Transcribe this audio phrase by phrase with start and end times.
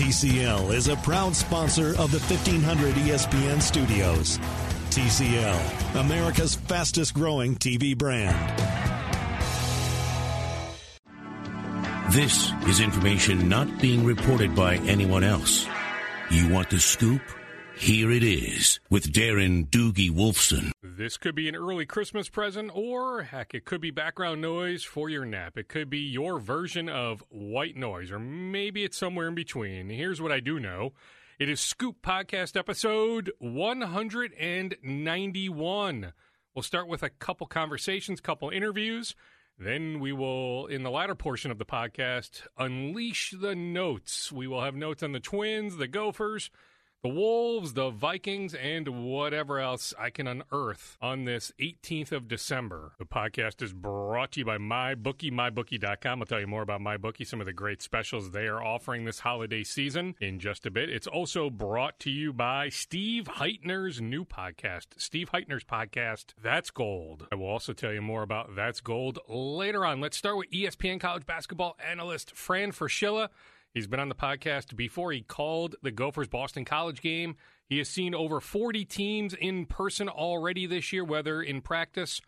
[0.00, 4.38] TCL is a proud sponsor of the 1500 ESPN studios.
[4.88, 8.34] TCL, America's fastest growing TV brand.
[12.14, 15.66] This is information not being reported by anyone else.
[16.30, 17.20] You want the scoop?
[17.80, 20.72] Here it is with Darren Doogie Wolfson.
[20.82, 25.08] This could be an early Christmas present, or heck, it could be background noise for
[25.08, 25.56] your nap.
[25.56, 29.88] It could be your version of white noise, or maybe it's somewhere in between.
[29.88, 30.92] Here's what I do know
[31.38, 36.12] it is Scoop Podcast episode 191.
[36.54, 39.16] We'll start with a couple conversations, couple interviews.
[39.58, 44.30] Then we will, in the latter portion of the podcast, unleash the notes.
[44.30, 46.50] We will have notes on the Twins, the Gophers,
[47.02, 52.92] the Wolves, the Vikings, and whatever else I can unearth on this 18th of December.
[52.98, 56.20] The podcast is brought to you by MyBookie, MyBookie.com.
[56.20, 59.20] I'll tell you more about MyBookie, some of the great specials they are offering this
[59.20, 60.90] holiday season in just a bit.
[60.90, 67.26] It's also brought to you by Steve Heitner's new podcast, Steve Heitner's podcast, That's Gold.
[67.32, 70.02] I will also tell you more about That's Gold later on.
[70.02, 73.30] Let's start with ESPN college basketball analyst Fran Fraschilla.
[73.72, 75.12] He's been on the podcast before.
[75.12, 77.36] He called the Gophers Boston College game.
[77.68, 82.20] He has seen over 40 teams in person already this year, whether in practice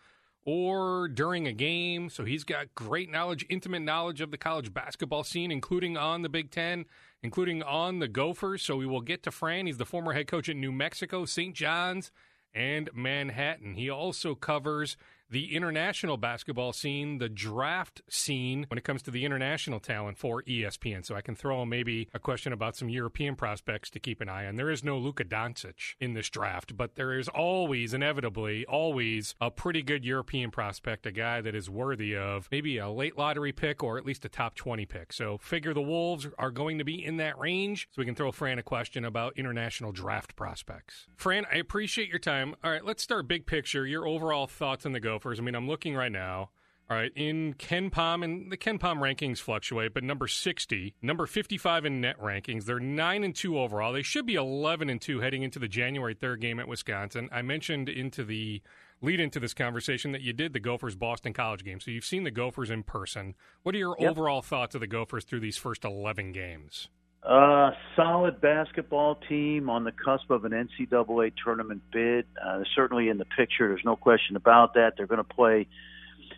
[0.44, 2.08] or during a game.
[2.10, 6.28] So he's got great knowledge, intimate knowledge of the college basketball scene, including on the
[6.28, 6.84] Big Ten,
[7.24, 8.62] including on the Gophers.
[8.62, 9.66] So we will get to Fran.
[9.66, 11.56] He's the former head coach at New Mexico, St.
[11.56, 12.12] John's,
[12.54, 13.74] and Manhattan.
[13.74, 14.96] He also covers
[15.32, 20.42] the international basketball scene, the draft scene when it comes to the international talent for
[20.42, 21.06] ESPN.
[21.06, 24.46] So I can throw maybe a question about some European prospects to keep an eye
[24.46, 24.56] on.
[24.56, 29.50] There is no Luka Doncic in this draft, but there is always, inevitably, always a
[29.50, 33.82] pretty good European prospect, a guy that is worthy of maybe a late lottery pick
[33.82, 35.14] or at least a top 20 pick.
[35.14, 37.88] So figure the Wolves are going to be in that range.
[37.90, 41.06] So we can throw Fran a question about international draft prospects.
[41.16, 42.54] Fran, I appreciate your time.
[42.62, 43.86] All right, let's start big picture.
[43.86, 45.38] Your overall thoughts on the Go Gophers.
[45.38, 46.50] I mean, I'm looking right now.
[46.90, 52.00] All right, in KenPom, and the KenPom rankings fluctuate, but number 60, number 55 in
[52.02, 52.64] net rankings.
[52.64, 53.94] They're 9 and 2 overall.
[53.94, 57.30] They should be 11 and 2 heading into the January 3rd game at Wisconsin.
[57.32, 58.60] I mentioned into the
[59.00, 61.80] lead into this conversation that you did the Gophers Boston College game.
[61.80, 63.36] So you've seen the Gophers in person.
[63.62, 64.10] What are your yep.
[64.10, 66.88] overall thoughts of the Gophers through these first 11 games?
[67.22, 72.26] Uh, solid basketball team on the cusp of an NCAA tournament bid.
[72.44, 73.68] Uh, certainly in the picture.
[73.68, 74.94] There's no question about that.
[74.96, 75.68] They're going to play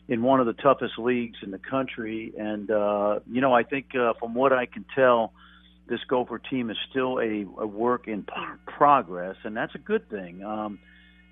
[0.08, 3.94] in one of the toughest leagues in the country, and uh, you know, I think
[3.98, 5.32] uh, from what I can tell,
[5.88, 8.26] this Gopher team is still a, a work in
[8.66, 10.44] progress, and that's a good thing.
[10.44, 10.78] Um,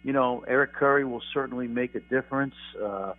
[0.03, 2.55] you know, Eric Curry will certainly make a difference.
[2.83, 3.13] Uh,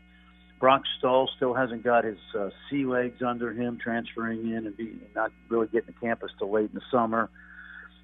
[0.64, 4.94] Brock Stull still hasn't got his uh, sea legs under him, transferring in and be,
[5.14, 7.30] not really getting to campus till late in the summer.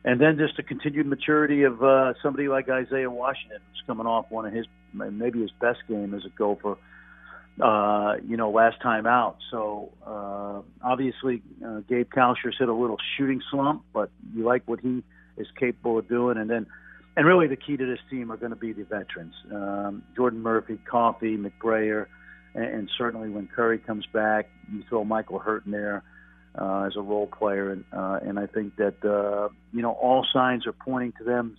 [0.03, 4.25] And then just the continued maturity of uh, somebody like Isaiah Washington, who's coming off
[4.27, 6.75] one of his maybe his best game as a Gopher,
[7.63, 9.37] uh, you know, last time out.
[9.51, 14.81] So uh, obviously, uh, Gabe Kalscheur's hit a little shooting slump, but you like what
[14.81, 15.01] he
[15.37, 16.37] is capable of doing.
[16.37, 16.65] And then,
[17.15, 20.41] and really, the key to this team are going to be the veterans: um, Jordan
[20.41, 22.07] Murphy, Coffey, McBrayer
[22.53, 26.03] and, and certainly when Curry comes back, you throw Michael Hurt in there
[26.57, 30.25] uh, as a role player, and uh, and I think that uh, you know all
[30.31, 31.57] signs are pointing to them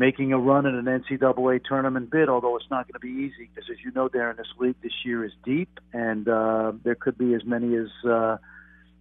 [0.00, 2.28] making a run at an NCAA tournament bid.
[2.30, 4.92] Although it's not going to be easy because, as you know, Darren, this league this
[5.04, 8.38] year is deep, and uh, there could be as many as, uh,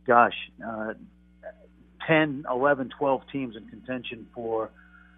[0.06, 0.36] gosh,
[0.66, 0.94] uh,
[2.06, 4.72] 10, 11, 12 teams in contention for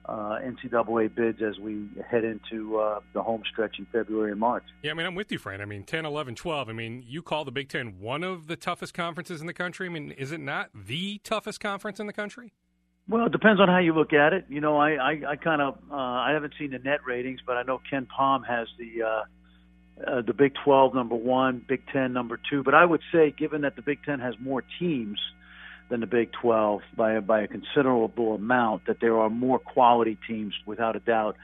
[0.06, 4.64] uh, NCAA bids as we head into uh, the home stretch in February and March.
[4.84, 5.62] Yeah, I mean, I'm with you, Fran.
[5.62, 6.70] I mean, 10, 11, 12.
[6.70, 9.88] I mean, you call the Big Ten one of the toughest conferences in the country.
[9.88, 12.54] I mean, is it not the toughest conference in the country?
[13.08, 14.46] Well, it depends on how you look at it.
[14.48, 17.58] You know, I, I, I kind of uh, I haven't seen the net ratings, but
[17.58, 19.24] I know KenPom has the uh,
[20.08, 22.64] uh, the Big 12 number one, Big 10 number two.
[22.64, 25.20] But I would say, given that the Big Ten has more teams–
[25.92, 28.86] than the Big 12 by by a considerable amount.
[28.88, 31.36] That there are more quality teams, without a doubt,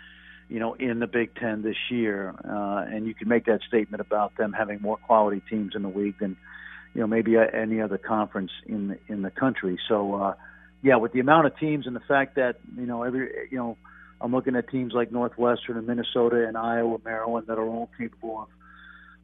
[0.50, 4.02] you know, in the Big Ten this year, uh, and you can make that statement
[4.02, 6.38] about them having more quality teams in the league than,
[6.96, 9.78] you know, maybe any other conference in the, in the country.
[9.88, 10.34] So, uh,
[10.82, 13.78] yeah, with the amount of teams and the fact that you know every you know.
[14.20, 18.42] I'm looking at teams like Northwestern and Minnesota and Iowa, Maryland that are all capable
[18.42, 18.48] of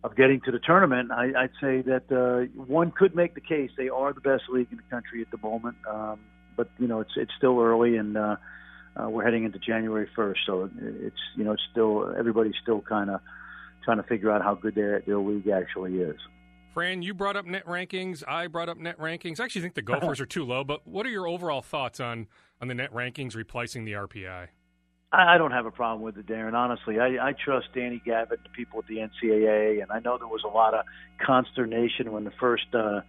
[0.03, 3.71] of getting to the tournament, I, I'd say that uh, one could make the case
[3.77, 5.77] they are the best league in the country at the moment.
[5.89, 6.19] Um,
[6.55, 8.35] but you know, it's it's still early, and uh,
[8.95, 13.09] uh, we're heading into January 1st, so it's you know, it's still everybody's still kind
[13.09, 13.21] of
[13.83, 16.17] trying to figure out how good their their league actually is.
[16.73, 18.23] Fran, you brought up net rankings.
[18.27, 19.39] I brought up net rankings.
[19.39, 22.27] I actually think the Gophers are too low, but what are your overall thoughts on,
[22.59, 24.47] on the net rankings replacing the RPI?
[25.13, 26.55] I don't have a problem with it, Darren.
[26.55, 30.17] Honestly, I, I trust Danny Gavitt, and the people at the NCAA, and I know
[30.17, 30.85] there was a lot of
[31.23, 33.01] consternation when the first uh,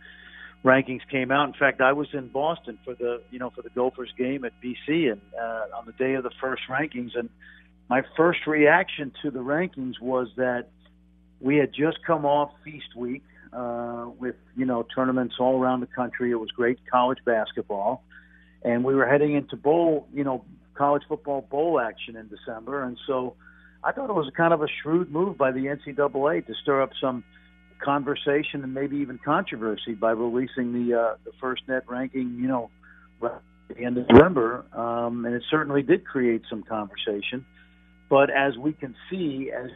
[0.62, 1.48] rankings came out.
[1.48, 4.52] In fact, I was in Boston for the you know for the Gophers game at
[4.62, 7.30] BC, and uh, on the day of the first rankings, and
[7.88, 10.68] my first reaction to the rankings was that
[11.40, 13.24] we had just come off Feast Week
[13.54, 16.32] uh, with you know tournaments all around the country.
[16.32, 18.04] It was great college basketball,
[18.62, 22.98] and we were heading into bowl you know college football bowl action in December, and
[23.06, 23.34] so
[23.82, 26.90] I thought it was kind of a shrewd move by the NCAA to stir up
[27.00, 27.24] some
[27.82, 32.70] conversation and maybe even controversy by releasing the uh, the first net ranking, you know,
[33.22, 37.44] at the end of November, um, and it certainly did create some conversation.
[38.08, 39.70] But as we can see, as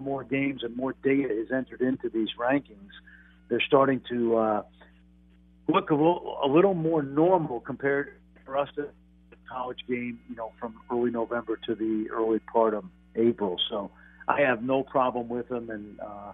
[0.00, 2.90] more games and more data is entered into these rankings,
[3.48, 4.62] they're starting to uh,
[5.68, 8.88] look a little, a little more normal compared for us to
[9.50, 12.84] college game, you know, from early November to the early part of
[13.16, 13.56] April.
[13.68, 13.90] So
[14.28, 16.32] I have no problem with them, and uh,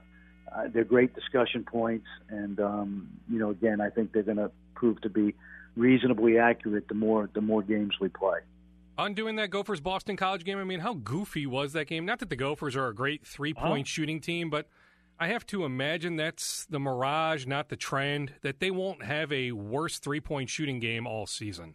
[0.54, 2.06] uh, they're great discussion points.
[2.28, 5.34] And um, you know, again, I think they're going to prove to be
[5.76, 8.38] reasonably accurate the more the more games we play.
[8.98, 12.06] Undoing that Gophers Boston College game, I mean, how goofy was that game?
[12.06, 14.68] Not that the Gophers are a great three point shooting team, but
[15.18, 19.52] I have to imagine that's the mirage, not the trend, that they won't have a
[19.52, 21.74] worse three point shooting game all season.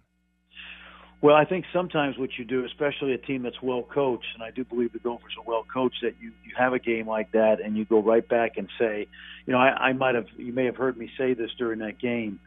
[1.21, 4.49] Well, I think sometimes what you do, especially a team that's well coached, and I
[4.49, 7.61] do believe the Gophers are well coached, that you you have a game like that
[7.63, 9.07] and you go right back and say,
[9.45, 11.99] you know, I, I might have, you may have heard me say this during that
[11.99, 12.39] game,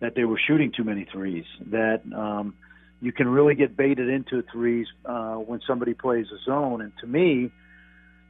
[0.00, 1.46] that they were shooting too many threes.
[1.70, 2.54] That um,
[3.00, 6.82] you can really get baited into threes uh, when somebody plays a zone.
[6.82, 7.50] And to me,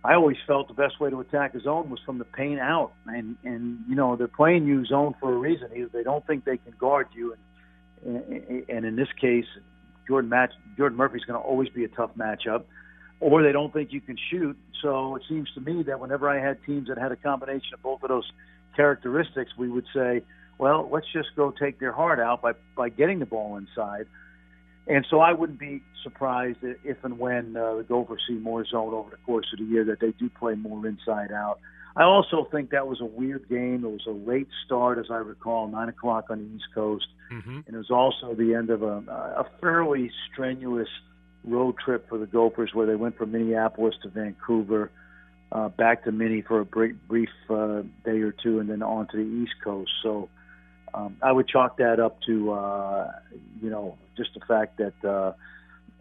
[0.05, 2.93] I always felt the best way to attack a zone was from the paint out.
[3.07, 5.69] And and you know they're playing you zone for a reason.
[5.75, 7.35] Either they don't think they can guard you,
[8.07, 9.47] and and in this case,
[10.11, 12.65] Jordan match Jordan Murphy's going to always be a tough matchup,
[13.21, 14.57] or they don't think you can shoot.
[14.83, 17.83] So it seems to me that whenever I had teams that had a combination of
[17.83, 18.29] both of those
[18.75, 20.23] characteristics, we would say,
[20.59, 24.07] well, let's just go take their heart out by by getting the ball inside.
[24.89, 28.93] And so I wouldn't be surprised if and when uh, the Gophers see more zone
[28.93, 31.61] over the course of the year that they do play more inside out.
[31.97, 33.85] I also think that was a weird game.
[33.85, 37.61] It was a late start, as I recall, nine o'clock on the East Coast, mm-hmm.
[37.67, 40.89] and it was also the end of a, a fairly strenuous
[41.45, 44.91] road trip for the Gophers, where they went from Minneapolis to Vancouver,
[45.51, 49.09] uh, back to Minnie for a brief, brief uh, day or two, and then on
[49.09, 49.91] to the East Coast.
[50.03, 50.29] So
[50.95, 53.13] um, I would chalk that up to uh,
[53.61, 55.33] you know just the fact that uh,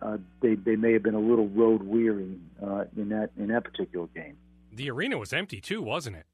[0.04, 3.64] uh, they they may have been a little road weary uh, in that in that
[3.64, 4.38] particular game
[4.72, 6.26] the arena was empty too, wasn't it?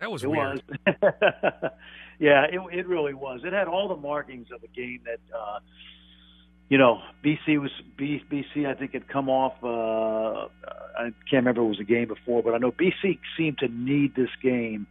[0.00, 0.62] That was it weird.
[0.86, 1.02] Was.
[2.18, 3.40] yeah, it, it really was.
[3.44, 5.60] It had all the markings of a game that, uh,
[6.68, 8.66] you know, BC was BC.
[8.66, 9.54] I think had come off.
[9.62, 10.48] Uh,
[10.98, 14.14] I can't remember it was a game before, but I know BC seemed to need
[14.14, 14.86] this game.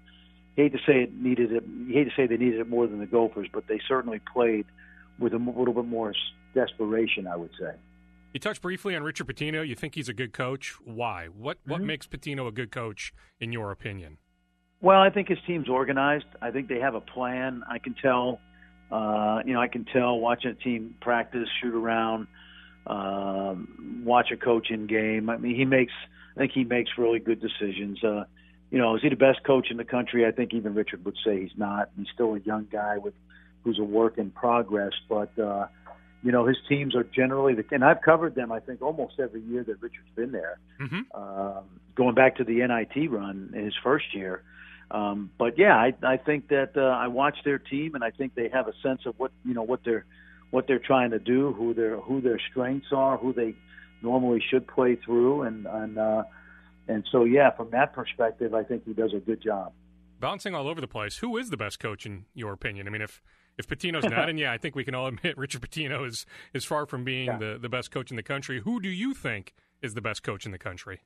[0.56, 1.64] hate to say it needed it.
[1.66, 4.66] You hate to say they needed it more than the Gophers, but they certainly played
[5.20, 6.14] with a little bit more
[6.56, 7.28] desperation.
[7.28, 7.74] I would say.
[8.34, 9.66] You touched briefly on Richard Pitino.
[9.66, 10.76] You think he's a good coach.
[10.84, 11.28] Why?
[11.28, 11.88] What what mm-hmm.
[11.88, 14.18] makes Pitino a good coach in your opinion?
[14.82, 16.26] Well, I think his team's organized.
[16.42, 17.64] I think they have a plan.
[17.70, 18.40] I can tell.
[18.92, 22.28] Uh, you know, I can tell watching a team practice, shoot around,
[22.86, 25.30] um, watch a coach in game.
[25.30, 25.94] I mean, he makes.
[26.36, 28.04] I think he makes really good decisions.
[28.04, 28.24] Uh,
[28.72, 30.26] you know, is he the best coach in the country?
[30.26, 31.92] I think even Richard would say he's not.
[31.96, 33.14] He's still a young guy with
[33.64, 35.38] who's a work in progress, but.
[35.38, 35.68] uh
[36.24, 38.52] you know, his teams are generally the, and I've covered them.
[38.52, 41.02] I think almost every year that Richard's been there, mm-hmm.
[41.14, 41.66] um,
[41.96, 44.42] going back to the NIT run in his first year.
[44.90, 48.36] Um, but yeah, I, I think that uh, I watch their team, and I think
[48.36, 50.06] they have a sense of what you know what they're
[50.52, 53.56] what they're trying to do, who their who their strengths are, who they
[54.02, 56.24] normally should play through, and and uh,
[56.88, 59.74] and so yeah, from that perspective, I think he does a good job.
[60.20, 61.18] Bouncing all over the place.
[61.18, 62.88] Who is the best coach in your opinion?
[62.88, 63.22] I mean, if
[63.58, 66.66] if Pitino's not, and yeah, I think we can all admit Richard Pitino is is
[66.66, 67.38] far from being yeah.
[67.38, 68.62] the the best coach in the country.
[68.62, 71.02] Who do you think is the best coach in the country?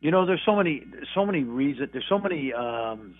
[0.00, 1.90] You know, there's so many so many reasons.
[1.92, 2.52] There's so many.
[2.52, 3.14] Um,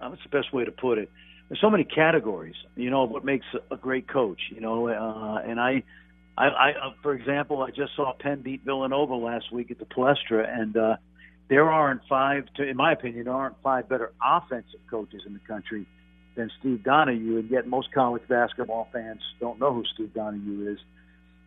[0.00, 1.10] what's the best way to put it?
[1.48, 2.54] There's so many categories.
[2.76, 4.40] You know what makes a great coach.
[4.50, 5.82] You know, uh, and I.
[6.38, 9.84] I, I, uh, for example, I just saw Penn beat Villanova last week at the
[9.84, 10.96] Palestra, and uh,
[11.50, 15.40] there aren't five, to, in my opinion, there aren't five better offensive coaches in the
[15.40, 15.86] country
[16.36, 20.78] than Steve Donahue, and yet most college basketball fans don't know who Steve Donahue is,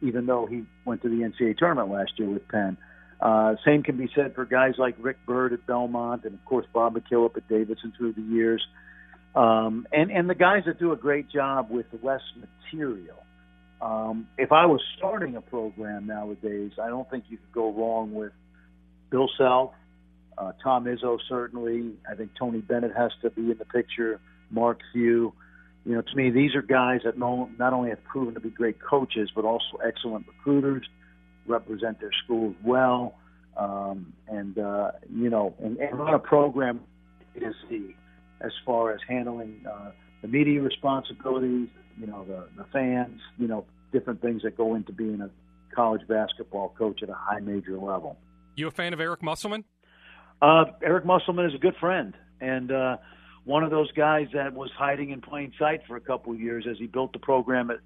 [0.01, 2.77] even though he went to the NCAA tournament last year with Penn.
[3.21, 6.65] Uh, same can be said for guys like Rick Byrd at Belmont, and of course
[6.73, 8.61] Bob McKillop at Davidson through the years.
[9.35, 12.21] um, and and the guys that do a great job with less
[12.71, 13.17] material.
[13.81, 18.13] Um, if I was starting a program nowadays, I don't think you could go wrong
[18.13, 18.31] with
[19.09, 19.71] Bill Self,
[20.37, 21.93] uh, Tom Izzo certainly.
[22.09, 24.19] I think Tony Bennett has to be in the picture.
[24.53, 25.33] Mark Few.
[25.85, 28.77] You know, to me, these are guys that not only have proven to be great
[28.81, 30.87] coaches, but also excellent recruiters,
[31.45, 33.15] represent their schools well,
[33.57, 36.79] um, and uh, you know, and, and run a program
[37.35, 37.93] is the
[38.39, 39.91] as far as handling uh,
[40.21, 44.91] the media responsibilities, you know, the, the fans, you know, different things that go into
[44.91, 45.29] being a
[45.73, 48.17] college basketball coach at a high major level.
[48.55, 49.63] You a fan of Eric Musselman?
[50.41, 52.97] Uh, Eric Musselman is a good friend, and uh,
[53.45, 56.65] one of those guys that was hiding in plain sight for a couple of years
[56.69, 57.79] as he built the program at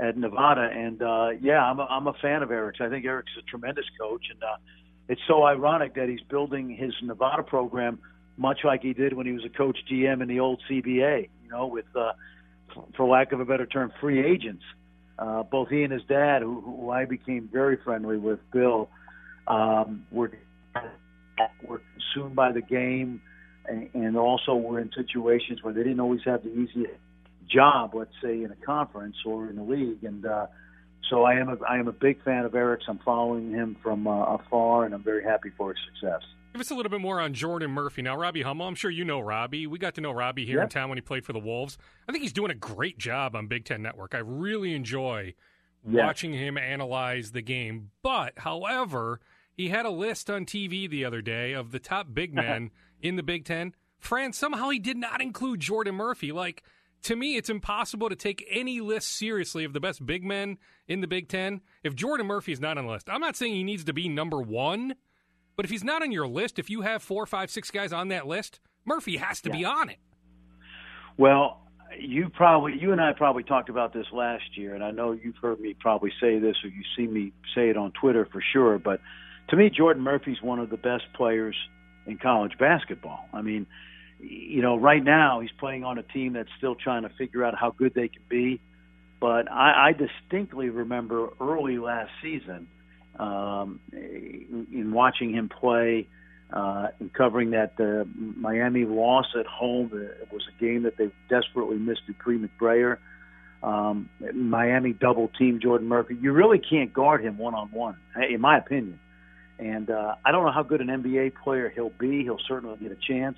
[0.00, 0.68] at Nevada.
[0.72, 2.80] And uh, yeah, I'm a, I'm a fan of Eric's.
[2.80, 4.56] I think Eric's a tremendous coach, and uh,
[5.08, 7.98] it's so ironic that he's building his Nevada program
[8.36, 11.28] much like he did when he was a coach GM in the old CBA.
[11.44, 12.12] You know, with uh,
[12.96, 14.62] for lack of a better term, free agents.
[15.18, 18.88] Uh, both he and his dad, who, who I became very friendly with, Bill,
[19.46, 20.32] um, were
[21.62, 23.20] were consumed by the game,
[23.66, 26.94] and, and also were in situations where they didn't always have the easiest
[27.48, 30.46] job, let's say in a conference or in a league, and uh,
[31.08, 32.84] so I am a I am a big fan of Eric's.
[32.88, 36.22] I'm following him from uh, afar, and I'm very happy for his success.
[36.52, 38.02] Give us a little bit more on Jordan Murphy.
[38.02, 39.68] Now, Robbie Hummel, I'm sure you know Robbie.
[39.68, 40.64] We got to know Robbie here yep.
[40.64, 41.78] in town when he played for the Wolves.
[42.08, 44.16] I think he's doing a great job on Big Ten Network.
[44.16, 45.34] I really enjoy
[45.84, 47.90] watching him analyze the game.
[48.02, 49.20] But, however,
[49.60, 52.48] he had a list on TV the other day of the top big uh-huh.
[52.48, 52.70] men
[53.02, 53.74] in the Big Ten.
[53.98, 56.32] Fran, somehow he did not include Jordan Murphy.
[56.32, 56.62] Like,
[57.02, 61.00] to me, it's impossible to take any list seriously of the best big men in
[61.00, 63.10] the Big Ten if Jordan Murphy is not on the list.
[63.10, 64.94] I'm not saying he needs to be number one–
[65.60, 68.08] but if he's not on your list, if you have four, five, six guys on
[68.08, 69.56] that list, Murphy has to yeah.
[69.56, 69.98] be on it.
[71.18, 71.60] Well,
[71.98, 75.36] you probably, you and I probably talked about this last year, and I know you've
[75.36, 78.78] heard me probably say this, or you see me say it on Twitter for sure.
[78.78, 79.00] But
[79.50, 81.56] to me, Jordan Murphy's one of the best players
[82.06, 83.28] in college basketball.
[83.32, 83.66] I mean,
[84.20, 87.54] you know, right now he's playing on a team that's still trying to figure out
[87.58, 88.60] how good they can be.
[89.20, 92.68] But I, I distinctly remember early last season
[93.18, 96.08] um, in watching him play
[96.52, 99.90] uh, and covering that uh, Miami loss at home.
[99.92, 102.98] It was a game that they desperately missed Dupree McBrayer.
[103.62, 106.16] Um, Miami double team Jordan Murphy.
[106.18, 107.96] You really can't guard him one on one,
[108.28, 108.98] in my opinion.
[109.60, 112.22] And uh, I don't know how good an NBA player he'll be.
[112.22, 113.36] He'll certainly get a chance.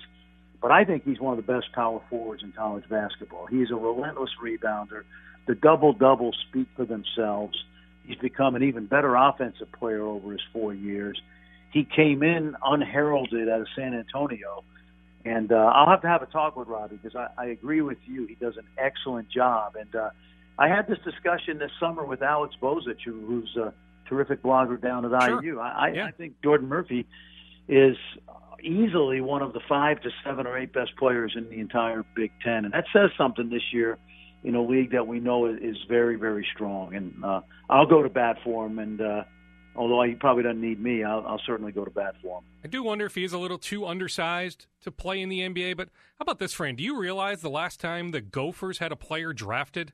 [0.61, 3.45] But I think he's one of the best power forwards in college basketball.
[3.47, 5.03] He's a relentless rebounder.
[5.47, 7.61] The double doubles speak for themselves.
[8.07, 11.21] He's become an even better offensive player over his four years.
[11.73, 14.63] He came in unheralded out of San Antonio,
[15.25, 17.97] and uh, I'll have to have a talk with Robbie because I, I agree with
[18.05, 18.25] you.
[18.27, 20.11] He does an excellent job, and uh,
[20.57, 23.73] I had this discussion this summer with Alex Bozich, who, who's a
[24.07, 25.43] terrific blogger down at sure.
[25.43, 25.59] IU.
[25.59, 26.05] I, yeah.
[26.05, 27.05] I think Jordan Murphy
[27.67, 27.97] is
[28.61, 32.31] easily one of the five to seven or eight best players in the entire Big
[32.43, 33.97] Ten, and that says something this year
[34.43, 36.93] in a league that we know is very, very strong.
[36.93, 38.79] And uh, I'll go to bat for him.
[38.79, 39.23] And uh,
[39.75, 42.43] although he probably doesn't need me, I'll, I'll certainly go to bat for him.
[42.63, 45.77] I do wonder if he's a little too undersized to play in the NBA.
[45.77, 46.75] But how about this, Fran?
[46.75, 49.93] Do you realize the last time the Gophers had a player drafted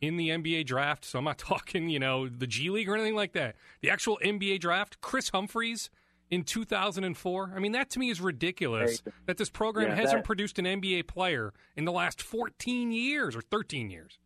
[0.00, 1.04] in the NBA draft?
[1.04, 3.56] So I'm not talking, you know, the G League or anything like that.
[3.80, 5.90] The actual NBA draft, Kris Humphries
[6.30, 7.52] in 2004.
[7.54, 10.64] I mean, that to me is ridiculous that this program yeah, hasn't that, produced an
[10.64, 14.18] NBA player in the last 14 years or 13 years.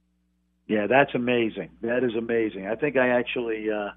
[0.67, 1.71] Yeah, that's amazing.
[1.83, 2.67] That is amazing.
[2.67, 3.91] I think I actually, uh,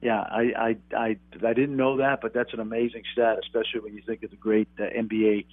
[0.00, 1.16] yeah, I, I, I,
[1.46, 4.36] I didn't know that, but that's an amazing stat, especially when you think of the
[4.36, 5.46] great uh, NBA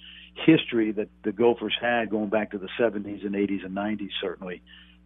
[0.46, 4.62] history that the Gophers had going back to the 70s and 80s and 90s, certainly.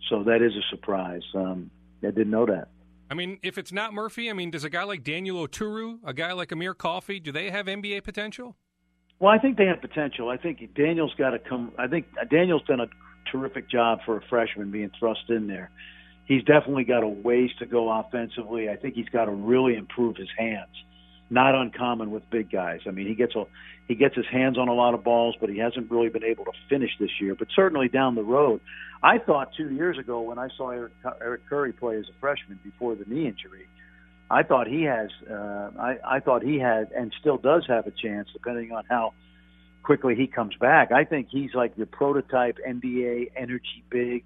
[0.09, 1.23] So that is a surprise.
[1.35, 1.71] Um,
[2.03, 2.69] I didn't know that.
[3.11, 6.13] I mean, if it's not Murphy, I mean, does a guy like Daniel Oturu, a
[6.13, 8.57] guy like Amir Coffey, do they have NBA potential?
[9.19, 10.29] Well, I think they have potential.
[10.29, 11.73] I think Daniel's got to come.
[11.79, 12.89] I think Daniel's done a
[13.33, 15.71] terrific job for a freshman being thrust in there.
[16.27, 18.69] He's definitely got a ways to go offensively.
[18.69, 20.69] I think he's got to really improve his hands.
[21.31, 22.81] Not uncommon with big guys.
[22.87, 23.45] I mean, he gets a
[23.87, 26.45] he gets his hands on a lot of balls, but he hasn't really been able
[26.45, 27.35] to finish this year.
[27.35, 28.61] But certainly down the road,
[29.03, 32.59] I thought two years ago when I saw Eric, Eric Curry play as a freshman
[32.63, 33.67] before the knee injury,
[34.31, 35.11] I thought he has.
[35.29, 39.15] Uh, I, I thought he had and still does have a chance, depending on how
[39.83, 40.93] quickly he comes back.
[40.93, 44.25] I think he's like the prototype NBA energy big.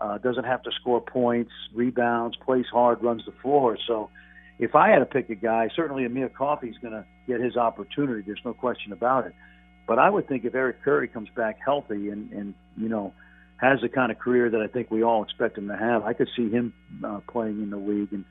[0.00, 3.78] Uh, doesn't have to score points, rebounds, plays hard, runs the floor.
[3.86, 4.10] So
[4.58, 8.22] if I had to pick a guy, certainly Amir Coffey's going to get his opportunity.
[8.24, 9.34] There's no question about it.
[9.86, 13.12] But I would think if Eric Curry comes back healthy and and you know
[13.56, 16.12] has the kind of career that I think we all expect him to have, I
[16.12, 16.72] could see him
[17.04, 18.24] uh, playing in the league and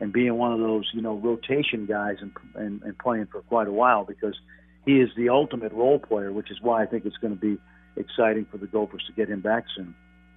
[0.00, 3.68] and being one of those you know rotation guys and, and and playing for quite
[3.68, 4.36] a while because
[4.84, 7.58] he is the ultimate role player, which is why I think it's going to be
[7.96, 9.94] exciting for the Gophers to get him back soon.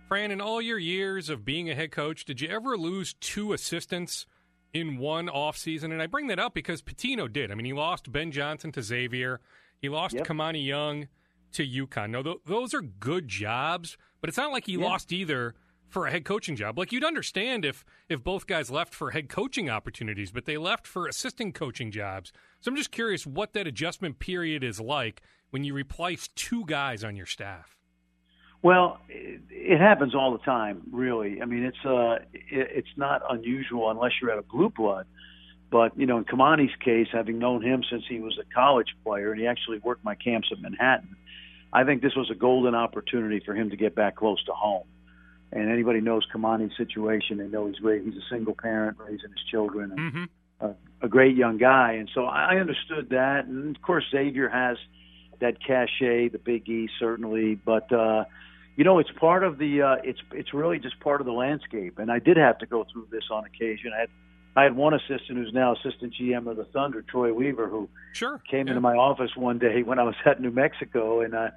[0.07, 3.53] Fran, in all your years of being a head coach, did you ever lose two
[3.53, 4.25] assistants
[4.73, 5.91] in one off season?
[5.91, 7.51] And I bring that up because Pitino did.
[7.51, 9.41] I mean, he lost Ben Johnson to Xavier.
[9.79, 10.25] He lost yep.
[10.25, 11.07] Kimani Young
[11.53, 12.11] to UConn.
[12.11, 14.85] No, th- those are good jobs, but it's not like he yeah.
[14.85, 15.55] lost either
[15.91, 16.77] for a head coaching job.
[16.77, 20.87] Like you'd understand if if both guys left for head coaching opportunities, but they left
[20.87, 22.31] for assistant coaching jobs.
[22.61, 27.03] So I'm just curious what that adjustment period is like when you replace two guys
[27.03, 27.75] on your staff.
[28.63, 31.41] Well, it, it happens all the time, really.
[31.41, 35.05] I mean, it's uh, it, it's not unusual unless you're at a blue blood.
[35.71, 39.31] But you know, in Kimani's case, having known him since he was a college player,
[39.31, 41.15] and he actually worked my camps at Manhattan,
[41.71, 44.85] I think this was a golden opportunity for him to get back close to home.
[45.53, 49.91] And anybody knows Kimani's situation, they know he's he's a single parent raising his children,
[49.91, 50.65] and mm-hmm.
[50.65, 50.75] a,
[51.05, 51.93] a great young guy.
[51.93, 53.45] And so I understood that.
[53.45, 54.77] And of course, Xavier has
[55.39, 57.91] that cachet, the Big E certainly, but.
[57.91, 58.25] uh
[58.75, 61.99] you know, it's part of the uh, it's it's really just part of the landscape.
[61.99, 63.91] And I did have to go through this on occasion.
[63.95, 64.09] I had
[64.55, 68.41] I had one assistant who's now assistant GM of the Thunder, Troy Weaver, who sure
[68.49, 68.71] came yeah.
[68.71, 71.49] into my office one day when I was at New Mexico, and uh,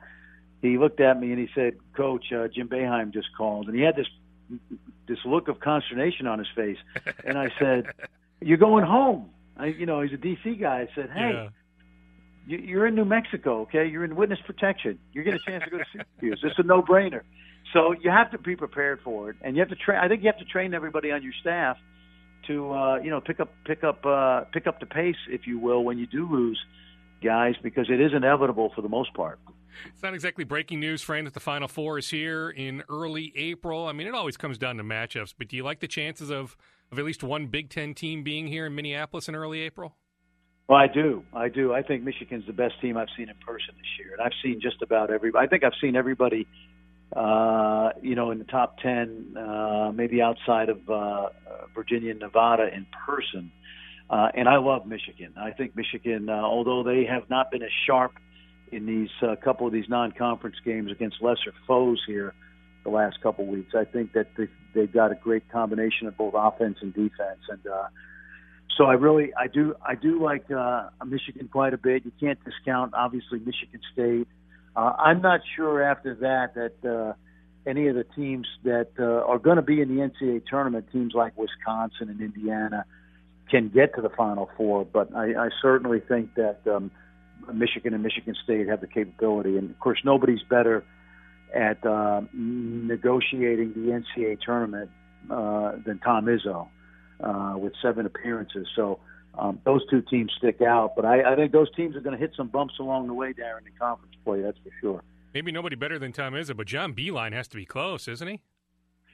[0.62, 3.82] he looked at me and he said, "Coach, uh, Jim Boeheim just called," and he
[3.82, 4.08] had this
[5.06, 6.78] this look of consternation on his face.
[7.24, 7.86] And I said,
[8.40, 10.88] "You're going home." I, you know, he's a DC guy.
[10.90, 11.48] I said, "Hey." Yeah
[12.46, 13.86] you're in New Mexico, okay?
[13.86, 14.98] You're in witness protection.
[15.12, 16.40] You get a chance to go to Syracuse.
[16.42, 17.22] It's a no-brainer.
[17.72, 19.98] So you have to be prepared for it, and you have to train.
[19.98, 21.76] I think you have to train everybody on your staff
[22.46, 25.58] to, uh, you know, pick up, pick up, uh, pick up the pace, if you
[25.58, 26.62] will, when you do lose
[27.22, 29.38] guys, because it is inevitable for the most part.
[29.86, 33.88] It's not exactly breaking news, Fran, that the Final Four is here in early April.
[33.88, 36.56] I mean, it always comes down to matchups, but do you like the chances of,
[36.92, 39.96] of at least one Big Ten team being here in Minneapolis in early April?
[40.68, 41.24] Well, I do.
[41.34, 41.74] I do.
[41.74, 44.60] I think Michigan's the best team I've seen in person this year, and I've seen
[44.62, 45.30] just about every.
[45.36, 46.46] I think I've seen everybody,
[47.14, 51.28] uh, you know, in the top ten, uh, maybe outside of uh,
[51.74, 53.52] Virginia and Nevada in person.
[54.08, 55.34] Uh, and I love Michigan.
[55.36, 58.12] I think Michigan, uh, although they have not been as sharp
[58.72, 62.32] in these uh, couple of these non-conference games against lesser foes here
[62.84, 66.16] the last couple of weeks, I think that they, they've got a great combination of
[66.16, 67.66] both offense and defense, and.
[67.66, 67.88] Uh,
[68.76, 72.04] so I really I do I do like uh, Michigan quite a bit.
[72.04, 74.28] You can't discount obviously Michigan State.
[74.76, 77.12] Uh, I'm not sure after that that uh,
[77.68, 81.14] any of the teams that uh, are going to be in the NCAA tournament, teams
[81.14, 82.84] like Wisconsin and Indiana,
[83.50, 84.84] can get to the Final Four.
[84.84, 86.90] But I, I certainly think that um,
[87.52, 90.84] Michigan and Michigan State have the capability, and of course nobody's better
[91.54, 94.90] at uh, negotiating the NCAA tournament
[95.30, 96.68] uh, than Tom Izzo
[97.20, 98.66] uh, with seven appearances.
[98.74, 99.00] So
[99.38, 100.94] um, those two teams stick out.
[100.96, 103.32] But I, I think those teams are going to hit some bumps along the way,
[103.32, 104.42] Darren, in the conference play.
[104.42, 105.02] That's for sure.
[105.32, 108.40] Maybe nobody better than Tom Izzo, but John Beilein has to be close, isn't he?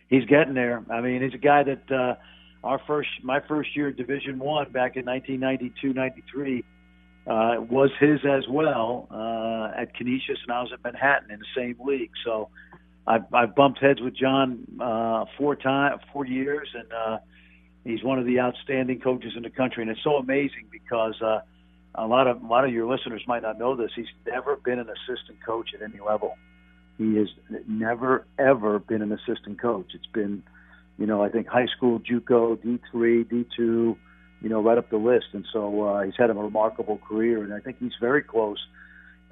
[0.09, 0.85] He's getting there.
[0.91, 2.17] I mean, he's a guy that uh,
[2.63, 6.65] our first, my first year at Division One back in 1992, 93.
[7.27, 11.47] Uh, was his as well uh, at Canisius, and I was at Manhattan in the
[11.55, 12.11] same league.
[12.25, 12.49] So
[13.07, 17.19] I've, I've bumped heads with John uh, four times, four years, and uh,
[17.85, 21.41] He's one of the outstanding coaches in the country, and it's so amazing because uh,
[21.95, 23.91] a lot of a lot of your listeners might not know this.
[23.97, 26.37] He's never been an assistant coach at any level.
[26.99, 27.29] He has
[27.67, 29.87] never ever been an assistant coach.
[29.95, 30.43] It's been,
[30.99, 33.97] you know, I think high school, JUCO, D three, D two,
[34.43, 35.29] you know, right up the list.
[35.33, 38.59] And so uh, he's had a remarkable career, and I think he's very close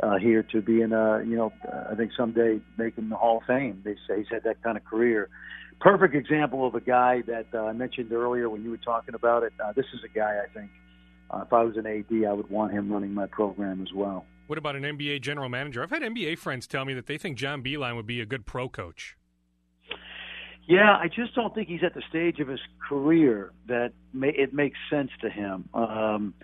[0.03, 1.53] uh, here to being, uh, you know,
[1.91, 3.83] I think someday making the Hall of Fame.
[3.85, 5.29] They say he's had that kind of career
[5.81, 9.43] perfect example of a guy that uh, I mentioned earlier when you were talking about
[9.43, 9.53] it.
[9.63, 10.71] Uh, this is a guy I think
[11.31, 14.25] uh, if I was an AD, I would want him running my program as well.
[14.47, 15.83] What about an NBA general manager?
[15.83, 18.47] I've had NBA friends tell me that they think John Beilein would be a good
[18.47, 19.17] pro coach.
[20.67, 24.53] Yeah, I just don't think he's at the stage of his career that may, it
[24.53, 25.69] makes sense to him.
[25.73, 26.35] Um,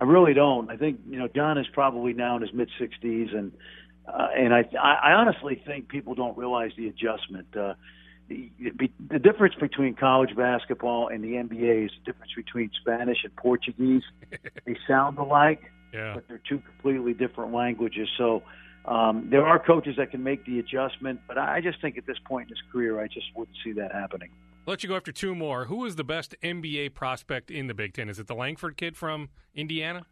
[0.00, 0.70] I really don't.
[0.70, 3.52] I think you know John is probably now in his mid 60s, and
[4.06, 7.56] uh, and I I honestly think people don't realize the adjustment.
[7.56, 7.74] Uh,
[8.28, 13.34] the, the difference between college basketball and the NBA is the difference between Spanish and
[13.36, 14.02] Portuguese.
[14.66, 15.62] they sound alike,
[15.92, 16.14] yeah.
[16.14, 18.08] but they're two completely different languages.
[18.18, 18.42] So
[18.84, 22.18] um, there are coaches that can make the adjustment, but I just think at this
[22.26, 24.30] point in his career, I just wouldn't see that happening.
[24.66, 25.64] I'll let you go after two more.
[25.64, 28.08] Who is the best NBA prospect in the Big Ten?
[28.08, 30.04] Is it the Langford kid from Indiana?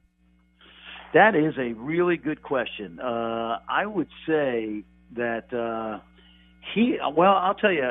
[1.13, 2.99] That is a really good question.
[2.99, 6.01] Uh, I would say that uh,
[6.75, 6.99] he.
[7.15, 7.91] Well, I'll tell you,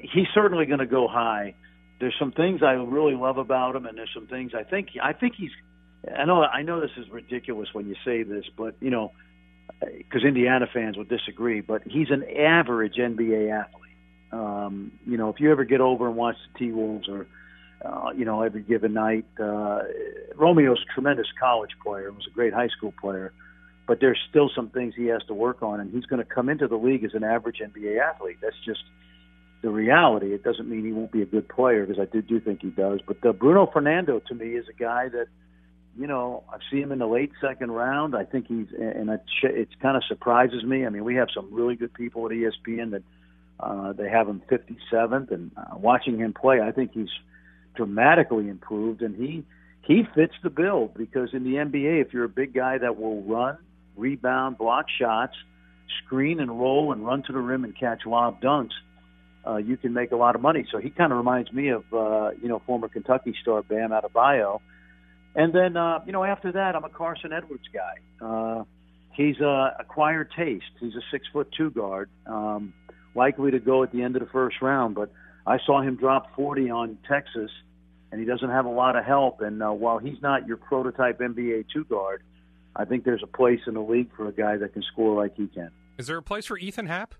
[0.00, 1.54] he's certainly going to go high.
[2.00, 5.12] There's some things I really love about him, and there's some things I think I
[5.12, 5.50] think he's.
[6.16, 9.12] I know I know this is ridiculous when you say this, but you know,
[9.80, 13.80] because Indiana fans would disagree, but he's an average NBA athlete.
[14.32, 17.26] Um, you know, if you ever get over and watch the T Wolves or
[17.84, 19.26] uh, you know, every given night.
[19.38, 19.80] Uh,
[20.34, 23.32] Romeo's a tremendous college player, was a great high school player,
[23.86, 26.48] but there's still some things he has to work on, and he's going to come
[26.48, 28.38] into the league as an average NBA athlete.
[28.40, 28.80] That's just
[29.62, 30.34] the reality.
[30.34, 32.70] It doesn't mean he won't be a good player because I do do think he
[32.70, 33.00] does.
[33.06, 35.26] But uh, Bruno Fernando to me is a guy that,
[35.98, 38.16] you know, I see him in the late second round.
[38.16, 40.86] I think he's, and it, it kind of surprises me.
[40.86, 43.02] I mean, we have some really good people at ESPN that
[43.60, 47.08] uh, they have him 57th, and uh, watching him play, I think he's
[47.74, 49.44] dramatically improved, and he
[49.82, 53.22] he fits the bill because in the NBA, if you're a big guy that will
[53.22, 53.58] run,
[53.96, 55.34] rebound, block shots,
[56.04, 58.72] screen and roll, and run to the rim and catch lob dunks,
[59.46, 60.66] uh, you can make a lot of money.
[60.72, 64.60] So he kind of reminds me of uh, you know former Kentucky star Bam Adebayo.
[65.34, 68.24] And then uh, you know after that, I'm a Carson Edwards guy.
[68.24, 68.64] Uh,
[69.12, 70.64] he's a acquired taste.
[70.80, 72.72] He's a six foot two guard, um,
[73.14, 75.10] likely to go at the end of the first round, but
[75.46, 77.50] I saw him drop 40 on Texas,
[78.10, 79.40] and he doesn't have a lot of help.
[79.40, 82.22] And uh, while he's not your prototype NBA two guard,
[82.76, 85.36] I think there's a place in the league for a guy that can score like
[85.36, 85.70] he can.
[85.98, 87.14] Is there a place for Ethan Happ?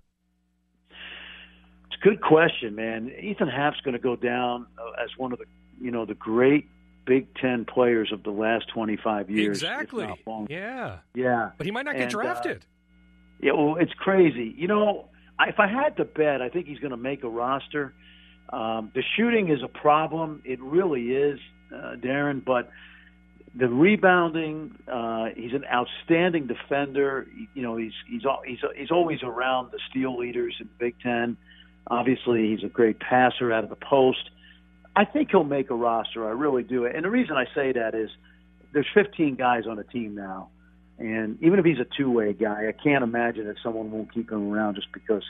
[0.89, 3.11] It's a good question, man.
[3.21, 5.45] Ethan Happ's going to go down uh, as one of the,
[5.79, 6.67] you know, the great
[7.05, 9.57] Big Ten players of the last 25 years.
[9.57, 10.07] Exactly.
[10.49, 10.97] Yeah.
[11.13, 11.51] Yeah.
[11.57, 12.57] But he might not get and, uh, drafted.
[12.57, 12.65] Uh,
[13.41, 14.53] yeah, well, it's crazy.
[14.57, 15.09] You know,
[15.41, 17.93] if I had to bet, I think he's going to make a roster.
[18.51, 20.41] Um, the shooting is a problem.
[20.45, 21.39] It really is,
[21.73, 22.43] uh, Darren.
[22.43, 22.69] But
[23.57, 27.25] the rebounding, uh, he's an outstanding defender.
[27.53, 31.37] You know, he's he's he's he's always around the steal leaders in Big Ten.
[31.87, 34.29] Obviously, he's a great passer out of the post.
[34.95, 36.27] I think he'll make a roster.
[36.27, 36.85] I really do.
[36.85, 38.09] And the reason I say that is
[38.73, 40.49] there's 15 guys on the team now,
[40.97, 44.51] and even if he's a two-way guy, I can't imagine that someone won't keep him
[44.51, 45.23] around just because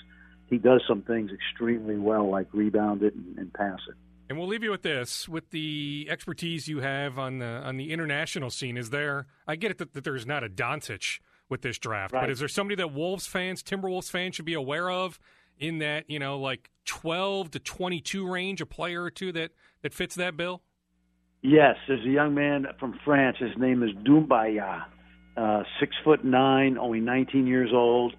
[0.49, 3.95] he does some things extremely well, like rebound it and, and pass it.
[4.27, 7.91] And we'll leave you with this: with the expertise you have on the on the
[7.91, 9.27] international scene, is there?
[9.47, 12.21] I get it that, that there's not a Doncic with this draft, right.
[12.21, 15.19] but is there somebody that Wolves fans, Timberwolves fans, should be aware of
[15.59, 19.51] in that you know like 12 to 22 range, a player or two that
[19.83, 20.63] that fits that bill?
[21.41, 23.37] Yes, there's a young man from France.
[23.39, 24.85] His name is Doumbouya,
[25.37, 28.15] uh, six foot nine, only 19 years old,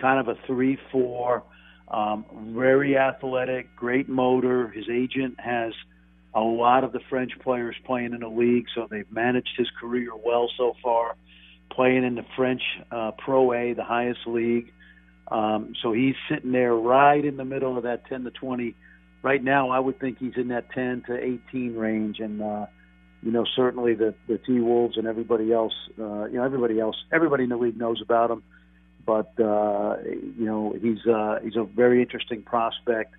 [0.00, 1.42] kind of a three four
[1.90, 2.24] um,
[2.54, 4.68] very athletic, great motor.
[4.68, 5.72] His agent has
[6.34, 10.10] a lot of the French players playing in the league, so they've managed his career
[10.14, 11.16] well so far,
[11.72, 14.72] playing in the French uh, Pro A, the highest league.
[15.30, 18.74] Um, so he's sitting there right in the middle of that 10 to 20.
[19.22, 22.66] Right now, I would think he's in that 10 to 18 range, and uh,
[23.22, 26.96] you know certainly the the T Wolves and everybody else, uh, you know everybody else,
[27.12, 28.42] everybody in the league knows about him
[29.08, 33.14] but uh, you know he's uh, he's a very interesting prospect.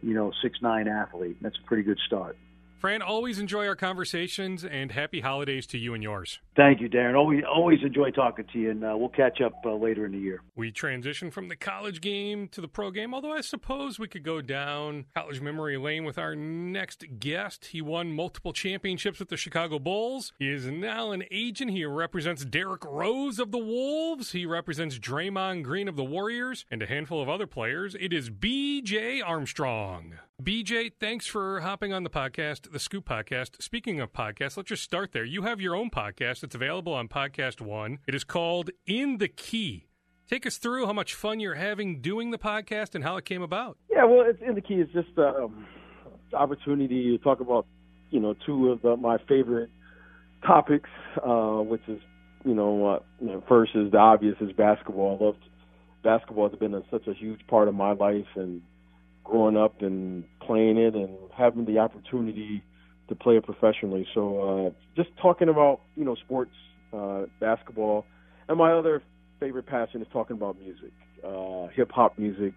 [0.00, 1.36] You know, six nine athlete.
[1.40, 2.38] That's a pretty good start.
[2.78, 6.38] Fran, always enjoy our conversations and happy holidays to you and yours.
[6.54, 7.16] Thank you, Darren.
[7.16, 10.18] Always, always enjoy talking to you, and uh, we'll catch up uh, later in the
[10.18, 10.42] year.
[10.54, 14.22] We transition from the college game to the pro game, although I suppose we could
[14.22, 17.66] go down college memory lane with our next guest.
[17.66, 20.34] He won multiple championships with the Chicago Bulls.
[20.38, 21.70] He is now an agent.
[21.70, 24.32] He represents Derrick Rose of the Wolves.
[24.32, 27.96] He represents Draymond Green of the Warriors and a handful of other players.
[27.98, 29.22] It is B.J.
[29.22, 30.16] Armstrong.
[30.42, 33.62] BJ, thanks for hopping on the podcast, the Scoop podcast.
[33.62, 35.24] Speaking of podcasts, let's just start there.
[35.24, 36.41] You have your own podcast.
[36.42, 37.98] It's available on Podcast One.
[38.06, 39.86] It is called In the Key.
[40.28, 43.42] Take us through how much fun you're having doing the podcast and how it came
[43.42, 43.76] about.
[43.90, 45.66] Yeah, well, it's In the Key is just um,
[46.32, 47.66] opportunity to talk about,
[48.10, 49.70] you know, two of the, my favorite
[50.44, 50.90] topics,
[51.24, 52.00] uh, which is,
[52.44, 55.18] you know, uh, you know, first is the obvious is basketball.
[55.20, 55.36] I love
[56.02, 58.62] basketball has been a, such a huge part of my life and
[59.22, 62.62] growing up and playing it and having the opportunity
[63.12, 64.06] to play it professionally.
[64.14, 64.70] So uh,
[65.00, 66.52] just talking about you know sports,
[66.92, 68.06] uh, basketball,
[68.48, 69.02] and my other
[69.40, 70.92] favorite passion is talking about music,
[71.24, 72.54] uh, hip hop music.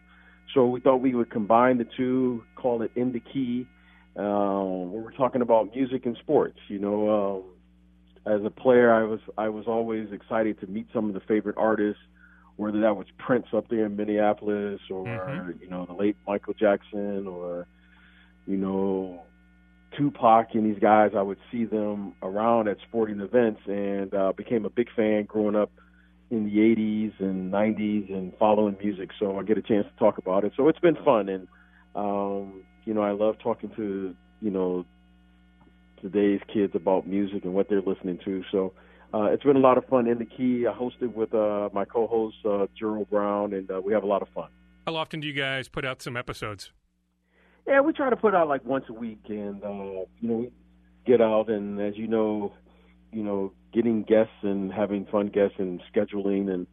[0.54, 3.68] So we thought we would combine the two, call it in the key.
[4.16, 6.60] Um, we're talking about music and sports.
[6.70, 7.44] You know,
[8.26, 11.22] um, as a player, I was I was always excited to meet some of the
[11.22, 12.02] favorite artists
[12.58, 15.62] whether that was Prince up there in Minneapolis or mm-hmm.
[15.62, 17.68] you know the late Michael Jackson or
[18.48, 19.24] you know
[19.98, 24.66] Tupac and these guys, I would see them around at sporting events, and uh, became
[24.66, 25.72] a big fan growing up
[26.32, 29.12] in the 80s and 90s and following music.
[29.20, 30.54] So I get a chance to talk about it.
[30.58, 31.48] So it's been fun, and
[31.96, 34.86] um, you know, I love talking to you know
[36.02, 38.44] today's kids about music and what they're listening to.
[38.52, 38.74] So
[39.14, 40.66] uh, it's been a lot of fun in the key.
[40.68, 44.22] I hosted with uh, my co-host uh, Gerald Brown, and uh, we have a lot
[44.22, 44.50] of fun.
[44.86, 46.72] How often do you guys put out some episodes?
[47.68, 50.52] Yeah, we try to put out like once a week, and uh, you know,
[51.06, 52.54] get out and as you know,
[53.12, 56.68] you know, getting guests and having fun guests and scheduling and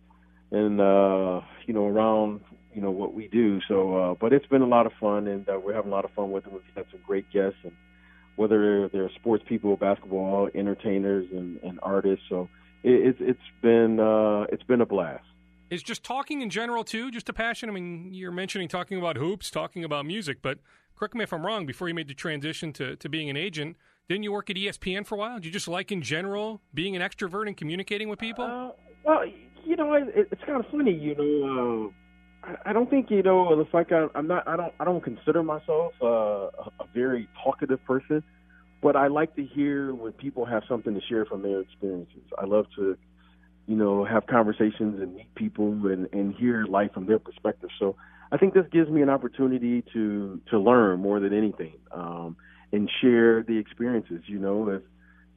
[0.51, 2.41] and uh, you know around
[2.75, 3.61] you know what we do.
[3.69, 6.05] So, uh, but it's been a lot of fun, and uh, we're having a lot
[6.05, 6.55] of fun with them.
[6.55, 7.73] We've had some great guests, and
[8.37, 12.25] whether they're sports people, basketball entertainers, and, and artists.
[12.29, 12.49] So
[12.83, 15.25] it, it's it's been uh, it's been a blast.
[15.71, 17.71] Is just talking in general too just a passion?
[17.71, 20.59] I mean, you're mentioning talking about hoops, talking about music, but
[20.97, 23.77] correct me if I'm wrong, before you made the transition to, to being an agent,
[24.09, 25.37] didn't you work at ESPN for a while?
[25.37, 28.45] Did you just like in general being an extrovert and communicating with people?
[28.45, 28.71] Uh,
[29.05, 29.25] well,
[29.65, 30.93] you know, it, it's kind of funny.
[30.93, 31.93] You know,
[32.45, 33.61] uh, I, don't think you know.
[33.61, 34.47] It's like I'm not.
[34.47, 34.75] I don't.
[34.81, 38.23] I don't consider myself uh, a, a very talkative person,
[38.83, 42.23] but I like to hear when people have something to share from their experiences.
[42.37, 42.97] I love to,
[43.67, 47.71] you know, have conversations and meet people and, and hear life from their perspective.
[47.79, 47.97] So
[48.33, 52.35] I think this gives me an opportunity to to learn more than anything, um,
[52.73, 54.23] and share the experiences.
[54.27, 54.83] You know, if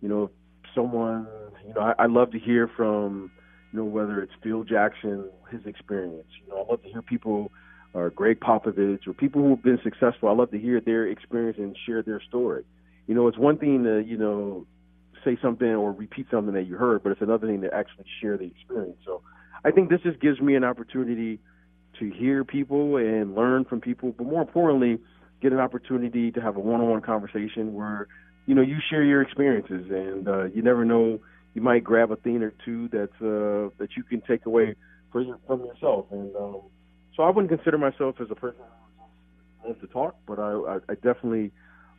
[0.02, 0.32] you know if
[0.74, 1.28] someone,
[1.68, 3.32] you know, I, I love to hear from,
[3.74, 6.28] you know, whether it's Phil Jackson, his experience.
[6.42, 7.52] You know, I love to hear people,
[7.94, 10.30] or Gregg Popovich, or people who have been successful.
[10.30, 12.64] I love to hear their experience and share their story.
[13.08, 14.66] You know, it's one thing to you know
[15.26, 18.38] say something or repeat something that you heard, but it's another thing to actually share
[18.38, 19.00] the experience.
[19.04, 19.22] So,
[19.66, 21.40] I think this just gives me an opportunity
[22.00, 25.00] to hear people and learn from people, but more importantly,
[25.42, 28.08] get an opportunity to have a one-on-one conversation where
[28.46, 31.20] you know you share your experiences, and uh, you never know
[31.54, 34.76] you might grab a thing or two that's uh, that you can take away
[35.14, 36.06] your, from yourself.
[36.12, 36.62] And um,
[37.16, 38.62] so I wouldn't consider myself as a person
[39.62, 41.52] who loves to talk, but I, I, I definitely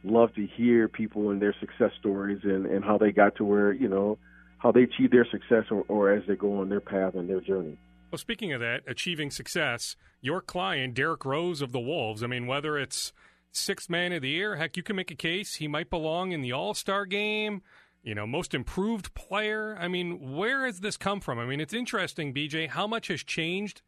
[0.04, 3.72] love to hear people and their success stories and, and how they got to where
[3.72, 4.18] you know
[4.58, 7.40] how they achieve their success or, or as they go on their path and their
[7.40, 7.76] journey.
[8.10, 12.46] Well, speaking of that, achieving success, your client, Derrick Rose of the Wolves, I mean,
[12.46, 13.12] whether it's
[13.50, 16.40] sixth man of the year, heck, you can make a case he might belong in
[16.40, 17.62] the All Star game,
[18.02, 19.76] you know, most improved player.
[19.80, 21.38] I mean, where has this come from?
[21.38, 23.82] I mean, it's interesting, BJ, how much has changed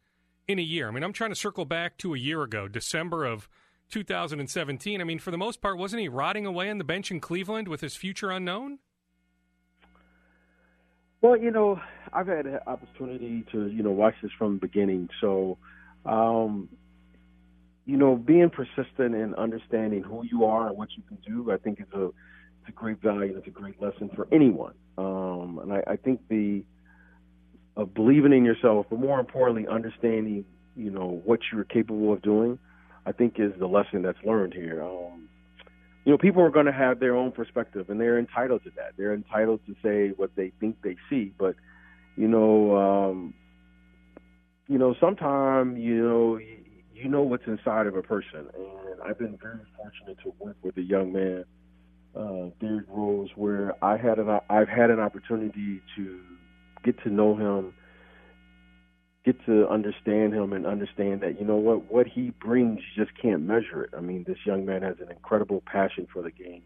[0.47, 0.89] in a year.
[0.89, 3.47] I mean, I'm trying to circle back to a year ago, December of
[3.91, 4.99] 2017.
[4.99, 7.67] I mean, for the most part, wasn't he rotting away on the bench in Cleveland
[7.67, 8.79] with his future unknown?
[11.21, 11.79] Well, you know,
[12.13, 15.09] I've had an opportunity to, you know, watch this from the beginning.
[15.19, 15.57] So,
[16.05, 16.69] um,
[17.85, 21.57] you know, being persistent and understanding who you are and what you can do, I
[21.57, 23.35] think is a it's a great value.
[23.37, 24.73] It's a great lesson for anyone.
[24.97, 26.63] Um, and I, I think the
[27.75, 32.59] of believing in yourself, but more importantly, understanding, you know, what you're capable of doing,
[33.05, 34.83] I think is the lesson that's learned here.
[34.83, 35.29] Um,
[36.05, 38.93] you know, people are going to have their own perspective, and they're entitled to that.
[38.97, 41.33] They're entitled to say what they think they see.
[41.37, 41.55] But,
[42.15, 43.33] you know, um,
[44.69, 46.37] you know, sometimes you know
[46.93, 50.77] you, know what's inside of a person, and I've been very fortunate to work with
[50.77, 51.43] a young man,
[52.15, 56.19] uh, Derrick Rose, where I had an I've had an opportunity to
[56.83, 57.73] get to know him
[59.25, 63.17] get to understand him and understand that you know what what he brings you just
[63.21, 63.91] can't measure it.
[63.95, 66.63] I mean, this young man has an incredible passion for the game,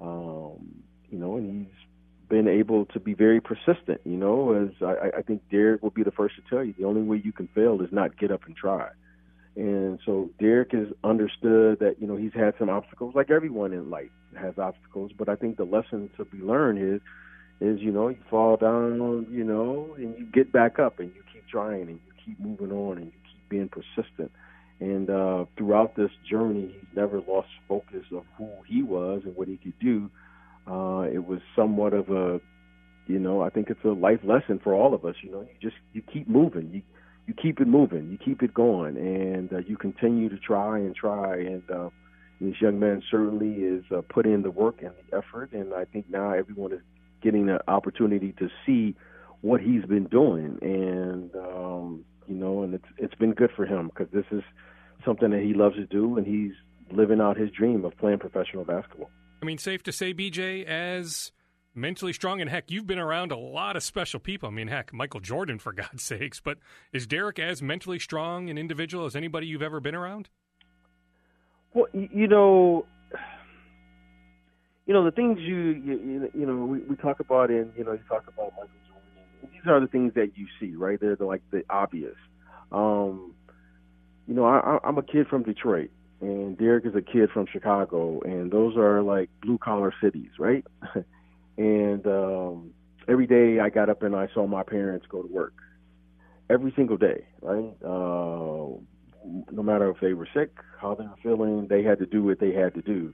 [0.00, 1.74] um, you know, and he's
[2.28, 4.00] been able to be very persistent.
[4.04, 6.84] You know, as I, I think Derrick will be the first to tell you, the
[6.84, 8.88] only way you can fail is not get up and try.
[9.56, 13.90] And so Derrick has understood that you know he's had some obstacles, like everyone in
[13.90, 15.12] life has obstacles.
[15.16, 17.00] But I think the lesson to be learned is
[17.60, 21.22] is you know you fall down, you know, and you get back up and you
[21.50, 24.30] trying and you keep moving on and you keep being persistent.
[24.80, 29.48] And uh, throughout this journey, he's never lost focus of who he was and what
[29.48, 30.10] he could do.
[30.66, 32.40] Uh, it was somewhat of a,
[33.06, 35.16] you know, I think it's a life lesson for all of us.
[35.22, 36.82] You know, you just you keep moving, you
[37.26, 40.94] you keep it moving, you keep it going, and uh, you continue to try and
[40.94, 41.36] try.
[41.36, 41.90] And uh,
[42.40, 45.84] this young man certainly is uh, put in the work and the effort, and I
[45.84, 46.80] think now everyone is
[47.22, 48.96] getting an opportunity to see
[49.42, 53.88] what he's been doing, and um, you know, and it's it's been good for him
[53.88, 54.42] because this is
[55.04, 56.52] something that he loves to do, and he's
[56.92, 59.10] living out his dream of playing professional basketball.
[59.42, 61.32] I mean, safe to say, BJ, as
[61.74, 64.48] mentally strong, and heck, you've been around a lot of special people.
[64.48, 66.40] I mean, heck, Michael Jordan, for God's sakes.
[66.40, 66.58] But
[66.92, 70.28] is Derrick as mentally strong an individual as anybody you've ever been around?
[71.72, 72.86] Well, you know,
[74.86, 77.92] you know, the things you you, you know we, we talk about in you know
[77.92, 78.79] you talk about Michael Jordan.
[79.62, 80.98] These are the things that you see, right?
[81.00, 82.16] They're the, like the obvious.
[82.72, 83.34] Um,
[84.26, 88.20] you know, I, I'm a kid from Detroit, and Derrick is a kid from Chicago,
[88.20, 90.64] and those are like blue collar cities, right?
[91.58, 92.70] and um,
[93.08, 95.54] every day I got up and I saw my parents go to work
[96.48, 97.74] every single day, right?
[97.84, 98.78] Uh,
[99.50, 102.40] no matter if they were sick, how they were feeling, they had to do what
[102.40, 103.12] they had to do.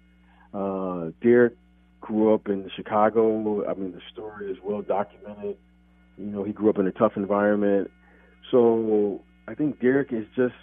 [0.54, 1.56] Uh, Derrick
[2.00, 3.68] grew up in Chicago.
[3.68, 5.56] I mean, the story is well documented.
[6.18, 7.90] You know, he grew up in a tough environment.
[8.50, 10.54] So I think Derrick is just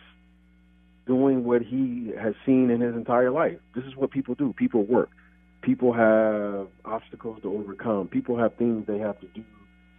[1.06, 3.58] doing what he has seen in his entire life.
[3.76, 4.54] This is what people do.
[4.54, 5.10] People work.
[5.62, 8.08] People have obstacles to overcome.
[8.08, 9.44] People have things they have to do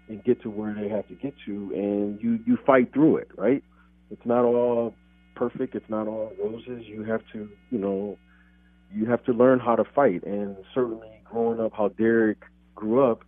[0.09, 3.29] and get to where they have to get to, and you you fight through it,
[3.37, 3.65] right?
[4.11, 4.95] It's not all
[5.35, 5.75] perfect.
[5.75, 6.85] It's not all roses.
[6.87, 8.19] You have to, you know,
[8.93, 10.23] you have to learn how to fight.
[10.25, 12.39] And certainly, growing up, how Derrick
[12.75, 13.21] grew up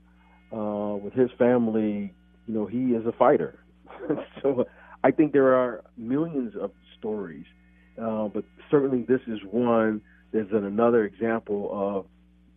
[0.52, 2.12] uh, with his family,
[2.46, 3.58] you know, he is a fighter.
[4.42, 4.66] so
[5.02, 7.46] I think there are millions of stories,
[8.00, 10.00] uh, but certainly this is one.
[10.32, 12.06] There's an, another example of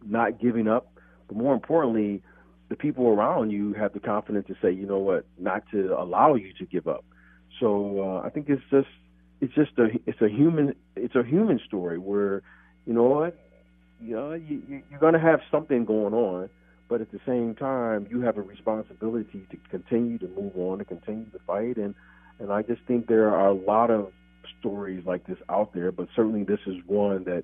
[0.05, 0.91] not giving up,
[1.27, 2.21] but more importantly,
[2.69, 6.35] the people around you have the confidence to say, you know what, not to allow
[6.35, 7.03] you to give up.
[7.59, 8.87] So uh, I think it's just
[9.41, 12.41] it's just a it's a human it's a human story where
[12.85, 13.37] you know what
[14.01, 16.49] you know you, you're going to have something going on
[16.89, 20.85] but at the same time you have a responsibility to continue to move on to
[20.85, 21.77] continue to fight.
[21.77, 21.95] And
[22.39, 24.11] and I just think there are a lot of
[24.59, 27.43] stories like this out there but certainly this is one that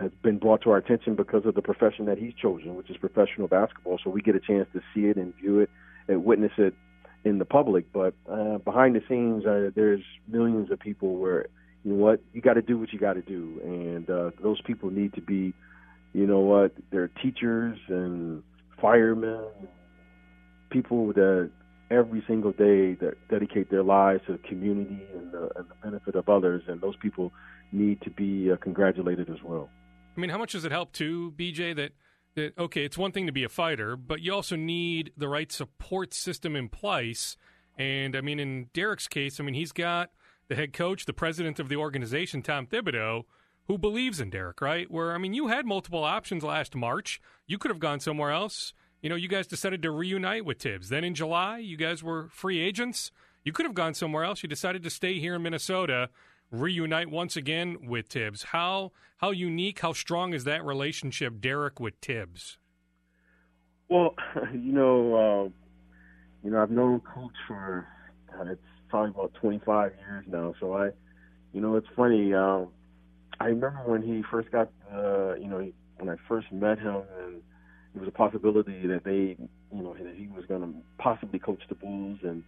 [0.00, 2.96] has been brought to our attention because of the profession that he's chosen which is
[2.96, 3.98] professional basketball.
[4.02, 5.70] So we get a chance to see it and view it
[6.08, 6.74] and witness it
[7.26, 11.46] in the public, but uh, behind the scenes, uh, there's millions of people where
[11.84, 14.60] you know what you got to do what you got to do, and uh, those
[14.60, 15.52] people need to be,
[16.12, 18.44] you know what, they're teachers and
[18.80, 19.44] firemen,
[20.70, 21.50] people that
[21.90, 26.14] every single day that dedicate their lives to the community and the, and the benefit
[26.14, 27.32] of others, and those people
[27.72, 29.68] need to be uh, congratulated as well.
[30.16, 31.92] I mean, how much does it help too, BJ, that
[32.34, 35.50] that okay, it's one thing to be a fighter, but you also need the right
[35.50, 37.36] support system in place.
[37.78, 40.10] And I mean, in Derrick's case, I mean, he's got
[40.48, 43.24] the head coach, the president of the organization, Tom Thibodeau,
[43.66, 44.90] who believes in Derrick, right?
[44.90, 47.20] Where I mean, you had multiple options last March.
[47.46, 48.72] You could have gone somewhere else.
[49.02, 50.88] You know, you guys decided to reunite with Thibs.
[50.88, 53.12] Then in July, you guys were free agents.
[53.44, 54.42] You could have gone somewhere else.
[54.42, 56.08] You decided to stay here in Minnesota
[56.50, 58.44] reunite once again with Thibs.
[58.44, 62.58] How how unique, how strong is that relationship, Derrick, with Thibs?
[63.88, 64.14] Well,
[64.52, 65.48] you know, uh,
[66.44, 67.86] you know, I've known Coach for
[68.32, 70.54] God, it's probably about 25 years now.
[70.60, 70.90] So I,
[71.52, 72.34] you know, it's funny.
[72.34, 72.68] Um,
[73.40, 77.42] I remember when he first got, uh, you know, when I first met him, and
[77.94, 79.36] it was a possibility that they,
[79.74, 82.42] you know, that he was going to possibly coach the Bulls, and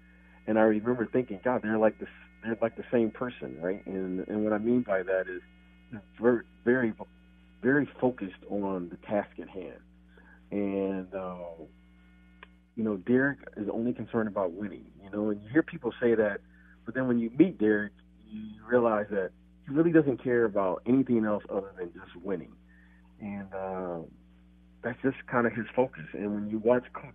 [0.47, 2.09] and I remember thinking, God, they're like this
[2.43, 3.85] they're like the same person, right?
[3.87, 5.43] And and what I mean by that is
[6.21, 6.93] very very
[7.63, 9.81] very focused on the task at hand.
[10.51, 11.65] And uh,
[12.77, 14.87] you know, Derrick is only concerned about winning.
[15.03, 16.41] You know, and you hear people say that,
[16.87, 17.93] but then when you meet Derrick,
[18.31, 19.31] you realize that
[19.71, 22.53] really doesn't care about anything else other than just winning.
[23.21, 23.99] And uh,
[24.83, 26.05] that's just kind of his focus.
[26.13, 27.15] And when you watch Coach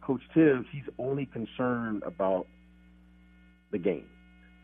[0.00, 2.46] Coach Thibs, he's only concerned about
[3.70, 4.06] the game.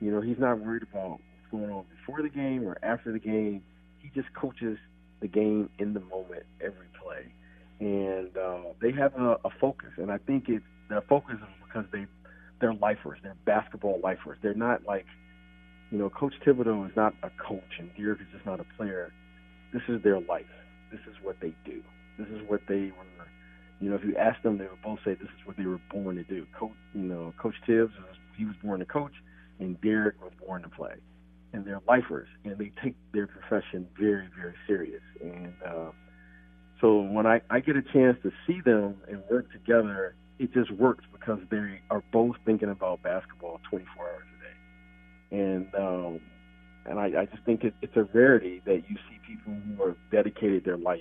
[0.01, 3.19] You know, he's not worried about what's going on before the game or after the
[3.19, 3.63] game.
[3.99, 4.79] He just coaches
[5.21, 7.33] the game in the moment, every play,
[7.81, 9.91] and uh, they have a, a focus.
[9.97, 12.07] And I think it their focus is because they
[12.61, 13.19] they're lifers.
[13.23, 14.39] They're basketball lifers.
[14.43, 15.07] They're not like,
[15.91, 19.13] you know, Coach Thibodeau is not a coach, and Derrick is just not a player.
[19.73, 20.47] This is their life.
[20.91, 21.83] This is what they do.
[22.19, 23.05] This is what they were.
[23.81, 25.81] You know, if you ask them, they would both say this is what they were
[25.91, 26.47] born to do.
[26.59, 27.93] Coach, you know, Coach Thibs,
[28.37, 29.13] he was born to coach
[29.59, 30.95] and Derrick was born to play.
[31.53, 35.03] And they're lifers, and they take their profession very, very serious.
[35.23, 35.91] And uh,
[36.81, 40.71] so when I, I get a chance to see them and work together, it just
[40.73, 44.25] works because they are both thinking about basketball 24 hours.
[45.31, 46.21] And um,
[46.85, 49.97] and I, I just think it, it's a rarity that you see people who have
[50.11, 51.01] dedicated their life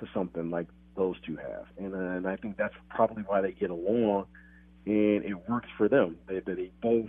[0.00, 0.66] to something like
[0.96, 1.66] those two have.
[1.78, 4.26] And, uh, and I think that's probably why they get along,
[4.86, 6.18] and it works for them.
[6.28, 7.08] They, they both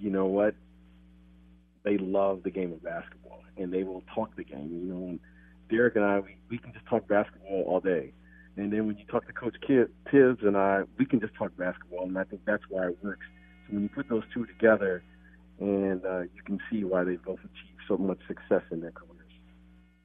[0.00, 0.54] you know what?
[1.84, 4.70] They love the game of basketball, and they will talk the game.
[4.70, 5.20] You know, and
[5.70, 8.12] Derrick and I, we, we can just talk basketball all day.
[8.56, 12.04] And then when you talk to Coach Thibs and I, we can just talk basketball,
[12.04, 13.26] and I think that's why it works.
[13.68, 15.02] So when you put those two together,
[15.60, 19.14] and uh, you can see why they've both achieved so much success in their careers.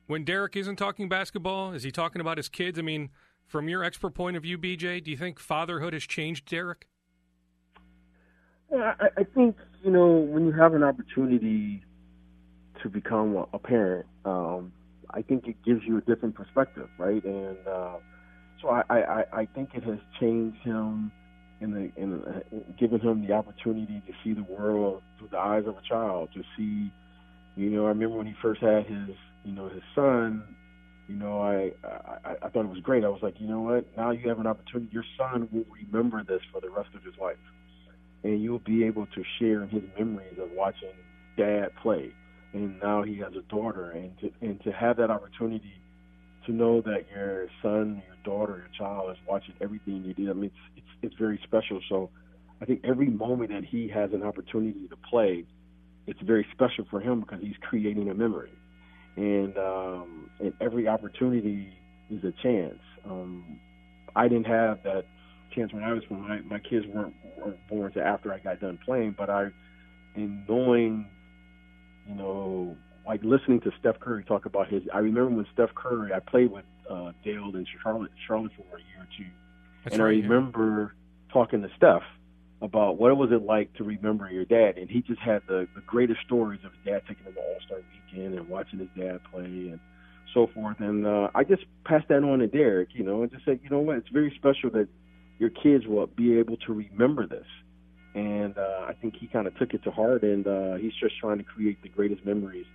[0.07, 1.73] when Derrick isn't talking basketball?
[1.73, 2.79] Is he talking about his kids?
[2.79, 3.09] I mean,
[3.47, 6.87] from your expert point of view, BJ, do you think fatherhood has changed Derrick?
[8.73, 11.83] I, I think you know when you have an opportunity
[12.81, 14.73] to become a, a parent, um,
[15.11, 17.23] I think it gives you a different perspective, right?
[17.23, 17.97] And uh,
[18.61, 21.11] so I, I, I think it has changed him
[21.63, 22.39] and and uh,
[22.77, 26.29] given him the opportunity to see the world through the eyes of a child.
[26.35, 26.91] To see,
[27.55, 30.43] you know, I remember when he first had his, you know, his son.
[31.07, 33.03] You know, I, I I thought it was great.
[33.03, 33.85] I was like, you know what?
[33.97, 34.89] Now you have an opportunity.
[34.91, 37.37] Your son will remember this for the rest of his life,
[38.23, 40.93] and you'll be able to share in his memories of watching
[41.37, 42.13] dad play.
[42.53, 45.73] And now he has a daughter, and to and to have that opportunity
[46.45, 50.29] to know that your son, your daughter, your child is watching everything you do.
[50.29, 51.79] I mean, it's, it's it's very special.
[51.89, 52.09] So,
[52.61, 55.45] I think every moment that he has an opportunity to play,
[56.07, 58.51] it's very special for him because he's creating a memory,
[59.15, 61.73] and um, and every opportunity
[62.09, 62.79] is a chance.
[63.05, 63.59] Um,
[64.15, 65.05] I didn't have that
[65.55, 68.59] chance when I was when my my kids weren't, weren't born until after I got
[68.59, 69.47] done playing, but I,
[70.15, 71.07] in knowing,
[72.07, 74.83] you know, like listening to Steph Curry talk about his.
[74.93, 78.79] I remember when Steph Curry, I played with uh, Dell in Charlotte, Charlotte for a
[78.79, 79.25] year or two,
[79.83, 80.23] That's and right, I yeah.
[80.23, 80.93] remember
[81.31, 82.03] talking to Steph
[82.61, 85.81] about what was it like to remember your dad, and he just had the, the
[85.81, 89.19] greatest stories of his dad taking him to All Star Weekend and watching his dad
[89.31, 89.79] play and
[90.33, 90.79] so forth.
[90.79, 93.69] And uh, I just passed that on to Derrick, you know, and just said, you
[93.69, 94.87] know what, it's very special that
[95.39, 97.45] your kids will be able to remember this.
[98.15, 101.17] And uh, I think he kind of took it to heart, and uh, he's just
[101.19, 102.67] trying to create the greatest memories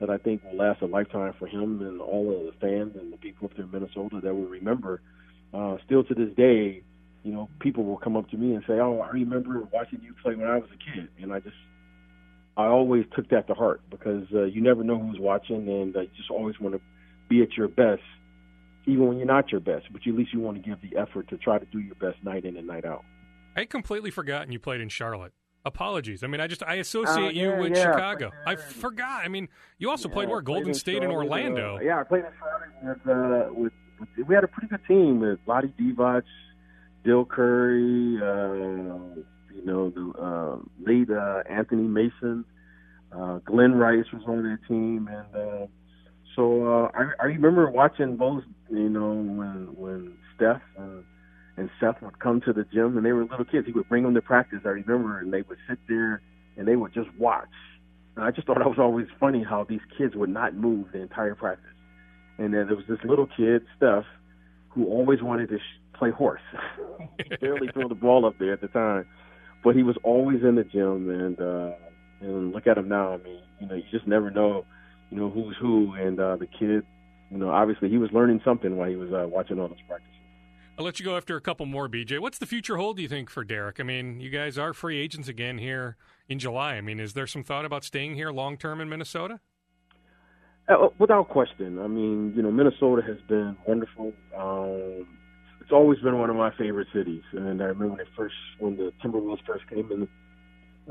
[0.00, 3.12] that I think will last a lifetime for him and all of the fans and
[3.12, 5.00] the people up there in Minnesota that will remember.
[5.54, 6.82] Uh, still to this day,
[7.22, 10.14] you know, people will come up to me and say, "Oh, I remember watching you
[10.22, 11.56] play when I was a kid," and I just,
[12.56, 16.08] I always took that to heart because uh, you never know who's watching, and you
[16.16, 16.80] just always want to
[17.28, 18.02] be at your best,
[18.86, 19.86] even when you're not your best.
[19.90, 22.22] But at least you want to give the effort to try to do your best
[22.22, 23.04] night in and night out.
[23.56, 25.32] I completely forgotten you played in Charlotte.
[25.66, 26.22] Apologies.
[26.22, 28.30] I mean, I just I associate Oh, you with yeah, Chicago.
[28.46, 29.24] I forgot.
[29.24, 29.48] I mean,
[29.78, 30.38] you also played where?
[30.38, 31.76] Played Golden in State and Orlando.
[31.76, 33.72] Uh, yeah, I played in Charlotte with, uh, with.
[34.28, 36.22] We had a pretty good team with Vlade Divac,
[37.04, 38.52] Dell Curry, uh,
[39.52, 40.58] you know, the uh,
[40.88, 42.44] late uh, Anthony Mason,
[43.10, 45.66] uh, Glenn Rice was on that team, and uh,
[46.36, 48.44] so uh, I, I remember watching both.
[48.70, 51.00] You know, when when Steph uh,
[51.56, 53.66] and Seth would come to the gym, and they were little kids.
[53.66, 54.60] He would bring them to practice.
[54.64, 56.22] I remember, and they would sit there
[56.56, 57.48] and they would just watch.
[58.16, 61.00] And I just thought it was always funny how these kids would not move the
[61.00, 61.64] entire practice.
[62.38, 64.04] And then there was this little kid, Steph,
[64.68, 66.40] who always wanted to sh- play horse.
[67.40, 69.06] barely throw the ball up there at the time,
[69.64, 71.10] but he was always in the gym.
[71.10, 71.72] And uh,
[72.20, 73.14] and look at him now.
[73.14, 74.64] I mean, you know, you just never know,
[75.10, 75.94] you know, who's who.
[75.94, 76.82] And uh, the kid,
[77.30, 80.15] you know, obviously he was learning something while he was uh, watching all those practices.
[80.78, 82.18] I'll let you go after a couple more, BJ.
[82.20, 83.80] What's the future hold, do you think, for Derrick?
[83.80, 85.96] I mean, you guys are free agents again here
[86.28, 86.74] in July.
[86.74, 89.40] I mean, is there some thought about staying here long term in Minnesota?
[90.68, 91.78] Uh, without question.
[91.78, 94.12] I mean, you know, Minnesota has been wonderful.
[94.36, 95.06] Um,
[95.62, 97.22] it's always been one of my favorite cities.
[97.32, 100.08] And I remember when they first, when the Timberwolves first came in,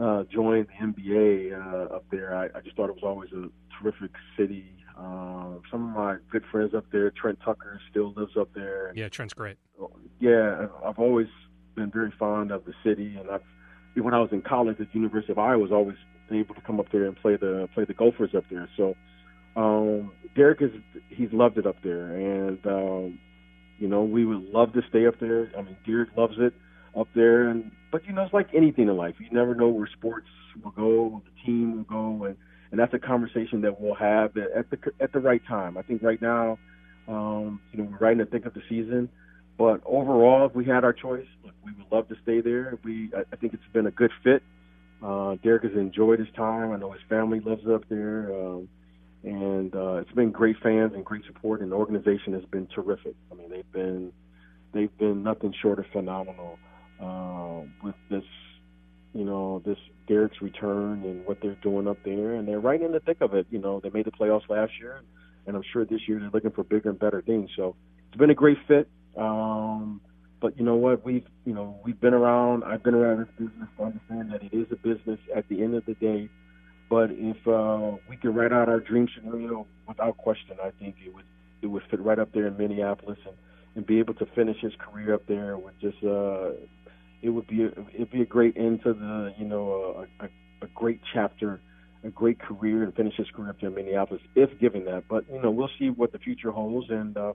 [0.01, 2.35] uh, joined the NBA uh, up there.
[2.35, 4.65] I, I just thought it was always a terrific city.
[4.97, 8.93] Uh, some of my good friends up there, Trent Tucker, still lives up there.
[8.95, 9.57] Yeah, Trent's great.
[10.19, 11.27] yeah, I've always
[11.75, 13.41] been very fond of the city, and I've
[14.01, 15.97] when I was in college at the University of Iowa, I was always
[16.31, 18.67] able to come up there and play the play the Gophers up there.
[18.77, 18.95] So
[19.55, 20.71] um, Derrick is
[21.09, 23.19] he's loved it up there, and um,
[23.77, 25.51] you know we would love to stay up there.
[25.57, 26.53] I mean, Derrick loves it
[26.97, 29.15] up there, and but you know it's like anything in life.
[29.19, 30.27] You never know where sports
[30.61, 32.37] will go, the team will go, and
[32.71, 35.77] and that's a conversation that we'll have at the at the right time.
[35.77, 36.57] I think right now,
[37.07, 39.09] um, you know, we're right in the thick of the season.
[39.57, 42.77] But overall, if we had our choice, look, we would love to stay there.
[42.83, 44.43] We, I, think it's been a good fit.
[45.01, 46.71] Uh, Derrick has enjoyed his time.
[46.71, 48.67] I know his family lives up there, um,
[49.23, 51.61] and uh, it's been great fans and great support.
[51.61, 53.15] And the organization has been terrific.
[53.31, 54.11] I mean, they've been
[54.73, 56.59] they've been nothing short of phenomenal
[57.01, 58.23] uh, with this,
[59.13, 59.77] you know, this
[60.07, 62.35] Derrick's return and what they're doing up there.
[62.35, 63.47] And they're right in the thick of it.
[63.49, 65.01] You know, they made the playoffs last year,
[65.45, 67.49] and I'm sure this year they're looking for bigger and better things.
[67.55, 67.75] So
[68.07, 68.87] it's been a great fit.
[69.17, 70.01] Um,
[70.41, 71.03] but you know what?
[71.05, 72.63] We've you know we've been around.
[72.63, 75.75] I've been around this business to understand that it is a business at the end
[75.75, 76.29] of the day.
[76.89, 81.13] But if uh, we could write out our dream scenario, without question, I think it
[81.13, 81.25] would
[81.61, 83.35] it would fit right up there in Minneapolis and,
[83.75, 86.51] and be able to finish his career up there with just uh,
[87.21, 90.29] it would be a, it'd be a great end to the you know a, a,
[90.63, 91.59] a great chapter
[92.03, 95.05] a great career and finish his career up in Minneapolis if given that.
[95.09, 97.33] But you know, we'll see what the future holds, and uh,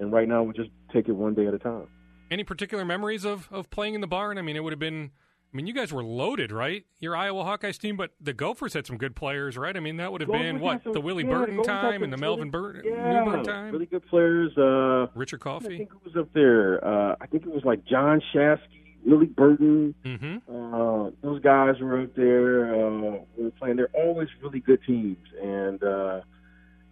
[0.00, 1.86] and right now we'll just take it one day at a time.
[2.30, 4.36] Any particular memories of of playing in the barn?
[4.38, 5.12] I mean, it would have been.
[5.50, 6.84] I mean, you guys were loaded, right?
[7.00, 9.74] Your Iowa Hawkeyes team, but the Gophers had some good players, right?
[9.74, 12.02] I mean, that would have Gophers been what some- the Willie yeah, Burton had time
[12.02, 13.72] and the Melvin Burton Yeah, time.
[13.72, 14.52] really good players.
[14.58, 15.74] Uh, Richard Coffey.
[15.76, 16.84] I think it was up there.
[16.84, 19.94] Uh, I think it was like John Shasky, Willie Burton.
[20.04, 20.36] Mm-hmm.
[20.74, 22.74] Uh, those guys were up there.
[22.74, 23.76] Uh, we were playing.
[23.76, 26.20] They're always really good teams, and uh,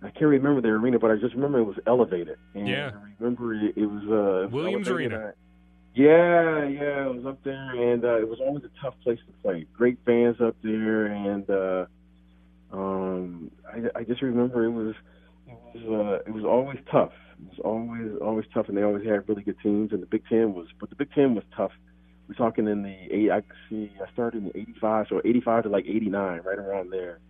[0.02, 2.38] I can't remember the arena, but I just remember it was elevated.
[2.54, 2.90] And Yeah.
[2.94, 4.88] I remember it, it was uh, it was Williams.
[4.88, 5.32] Arena.
[5.94, 9.32] Yeah, yeah, it was up there, and uh, it was always a tough place to
[9.42, 9.66] play.
[9.76, 11.86] Great fans up there, and uh,
[12.72, 14.94] um, I, I just remember it was
[15.48, 17.12] it was uh, it was always tough.
[17.40, 19.92] It was always always tough, and they always had really good teams.
[19.92, 21.72] And the Big Ten was, but the Big Ten was tough.
[22.28, 23.30] We're talking in the eight.
[23.30, 23.92] I see.
[24.04, 27.20] I started in '85, so '85 to like '89, right around there,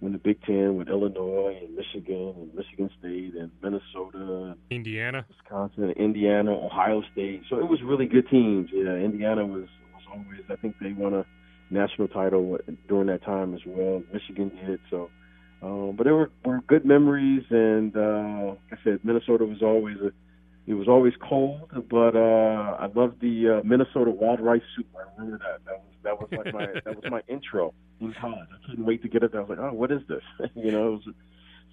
[0.00, 5.26] when the Big Ten with Illinois and Michigan and Michigan State and Minnesota and Indiana.
[5.28, 7.42] Wisconsin, Indiana, Ohio State.
[7.50, 8.70] So it was really good teams.
[8.72, 10.42] Yeah, Indiana was was always.
[10.50, 11.26] I think they won a
[11.70, 14.02] national title during that time as well.
[14.12, 14.80] Michigan did.
[14.90, 15.10] So,
[15.62, 19.96] um, but there were, were good memories, and uh, like I said, Minnesota was always
[19.98, 20.12] a.
[20.66, 24.86] It was always cold, but uh, I loved the uh, Minnesota wild rice soup.
[24.96, 25.64] I remember that.
[25.64, 28.48] That was that was like my that was my intro in college.
[28.52, 29.32] I couldn't wait to get it.
[29.34, 30.22] I was like, oh, what is this?
[30.56, 30.88] you know.
[30.88, 31.14] It was,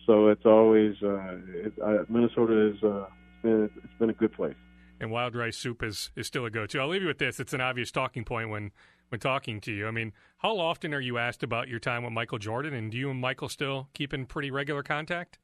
[0.05, 4.33] so it's always uh, it, uh, Minnesota is uh, it's been it's been a good
[4.33, 4.55] place.
[4.99, 6.79] and wild rice soup is, is still a go-to.
[6.79, 7.39] I'll leave you with this.
[7.39, 8.71] It's an obvious talking point when,
[9.09, 9.87] when talking to you.
[9.87, 12.97] I mean, how often are you asked about your time with Michael Jordan, and do
[12.97, 15.39] you and Michael still keep in pretty regular contact?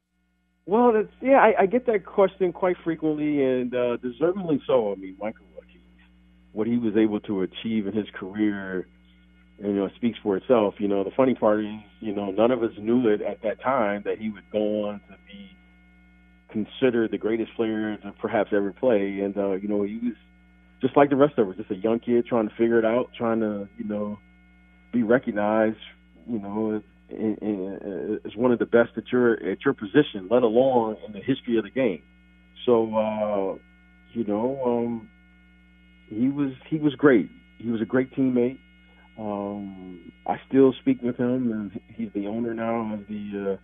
[0.69, 4.91] Well, that's yeah, I, I get that question quite frequently, and uh, deservingly so.
[4.91, 5.47] I mean, Michael,
[6.51, 8.87] what he was able to achieve in his career,
[9.57, 10.75] you know, speaks for itself.
[10.77, 13.61] You know, the funny part is, you know, none of us knew it at that
[13.63, 15.49] time that he would go on to be
[16.51, 20.13] considered the greatest player to perhaps ever play, and uh, you know, he was
[20.81, 23.09] just like the rest of us, just a young kid trying to figure it out,
[23.17, 24.19] trying to, you know,
[24.93, 25.77] be recognized,
[26.27, 30.97] you know, in, as one of the best at your at your position, let alone
[31.05, 32.01] in the history of the game.
[32.65, 33.57] So, uh,
[34.13, 35.09] you know, um,
[36.09, 37.29] he was he was great.
[37.57, 38.57] He was a great teammate.
[39.17, 43.57] Um, I still speak with him, and he's the owner now of the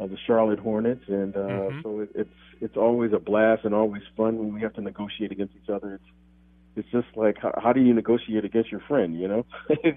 [0.00, 1.82] uh, of the Charlotte Hornets, and uh, Mhm.
[1.82, 5.32] so it, it's it's always a blast and always fun when we have to negotiate
[5.32, 5.94] against each other.
[5.94, 6.04] It's
[6.76, 9.46] it's just like how, how do you negotiate against your friend, you know?
[9.84, 9.94] you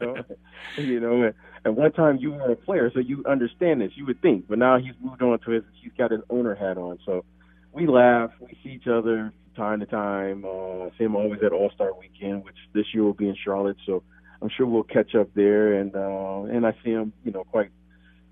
[0.00, 0.16] know,
[0.78, 1.24] you know.
[1.24, 3.92] At, at one time you were a player, so you understand this.
[3.94, 5.64] You would think, but now he's moved on to his.
[5.82, 7.24] He's got his owner hat on, so
[7.72, 8.30] we laugh.
[8.40, 10.44] We see each other from time to time.
[10.44, 13.76] Uh, see him always at All Star Weekend, which this year will be in Charlotte.
[13.84, 14.02] So
[14.40, 17.70] I'm sure we'll catch up there, and uh, and I see him, you know, quite,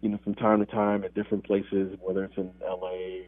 [0.01, 3.27] you know, from time to time at different places, whether it's in L.A.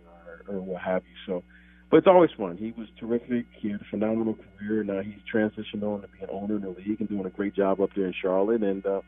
[0.48, 1.16] or, or what have you.
[1.26, 1.42] So
[1.90, 2.56] but it's always fun.
[2.56, 3.46] He was terrific.
[3.58, 4.82] He had a phenomenal career.
[4.82, 7.54] Now he's transitioned on to be an owner in the league and doing a great
[7.54, 8.62] job up there in Charlotte.
[8.62, 9.02] And uh,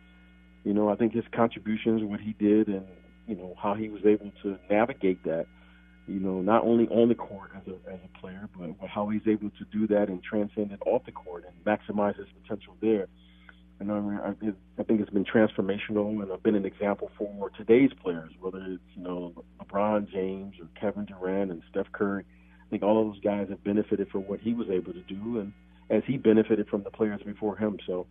[0.65, 2.87] you know, I think his contributions, what he did, and
[3.27, 5.47] you know how he was able to navigate that.
[6.07, 9.27] You know, not only on the court as a as a player, but how he's
[9.27, 13.09] able to do that and transcend it off the court and maximize his potential there.
[13.81, 17.51] And I, mean, I, I think it's been transformational, and I've been an example for
[17.51, 22.25] today's players, whether it's you know LeBron James or Kevin Durant and Steph Curry.
[22.69, 25.41] I think all of those guys have benefited from what he was able to do,
[25.41, 25.53] and
[25.89, 27.79] as he benefited from the players before him.
[27.87, 28.07] So,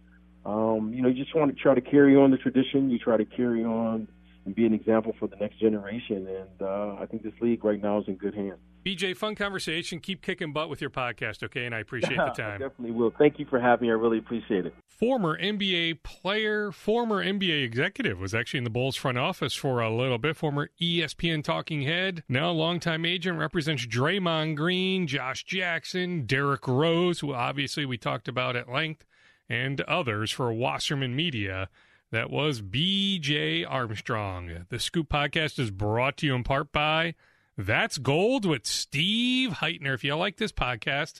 [0.46, 2.90] um, you know, you just want to try to carry on the tradition.
[2.90, 4.08] You try to carry on
[4.48, 6.26] and be an example for the next generation.
[6.26, 8.58] And uh, I think this league right now is in good hands.
[8.86, 10.00] BJ, fun conversation.
[10.00, 11.66] Keep kicking butt with your podcast, okay?
[11.66, 12.60] And I appreciate the I time.
[12.62, 13.14] definitely will.
[13.20, 13.92] Thank you for having me.
[13.92, 14.74] I really appreciate it.
[14.88, 19.94] former NBA player, former NBA executive, was actually in the Bulls front office for a
[19.94, 20.38] little bit.
[20.38, 27.34] Former ESPN talking head, now longtime agent, represents Draymond Green, Josh Jackson, Derrick Rose, who
[27.34, 29.06] obviously we talked about at length,
[29.50, 31.68] and others for Wasserman Media.
[32.10, 34.66] That was BJ Armstrong.
[34.70, 37.16] The Scoop Podcast is brought to you in part by
[37.58, 39.94] That's Gold with Steve Hytner.
[39.94, 41.20] If you like this podcast,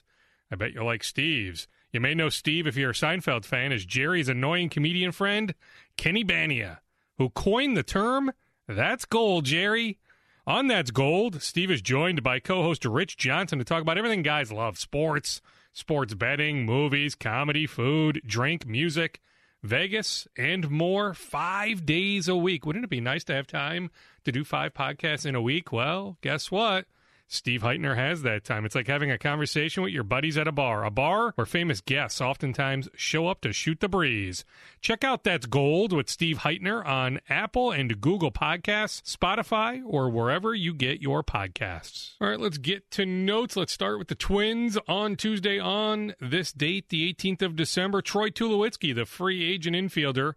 [0.50, 1.68] I bet you'll like Steve's.
[1.92, 5.54] You may know Steve if you're a Seinfeld fan as Jerry's annoying comedian friend,
[5.98, 6.78] Kenny Bania,
[7.18, 8.32] who coined the term,
[8.66, 9.98] That's Gold, Jerry.
[10.46, 14.22] On That's Gold, Steve is joined by co host Rich Johnson to talk about everything
[14.22, 15.42] guys love sports,
[15.74, 19.20] sports betting, movies, comedy, food, drink, music,
[19.62, 22.64] Vegas, and more five days a week.
[22.64, 23.90] Wouldn't it be nice to have time
[24.24, 25.72] to do five podcasts in a week?
[25.72, 26.86] Well, guess what?
[27.30, 28.64] Steve Hytner has that time.
[28.64, 31.82] It's like having a conversation with your buddies at a bar, a bar where famous
[31.82, 34.46] guests oftentimes show up to shoot the breeze.
[34.80, 40.54] Check out That's Gold with Steve Hytner on Apple and Google Podcasts, Spotify, or wherever
[40.54, 42.14] you get your podcasts.
[42.18, 43.56] All right, let's get to notes.
[43.56, 48.00] Let's start with the Twins on Tuesday on this date, the 18th of December.
[48.00, 50.32] Troy Tulowitzki, the free agent infielder,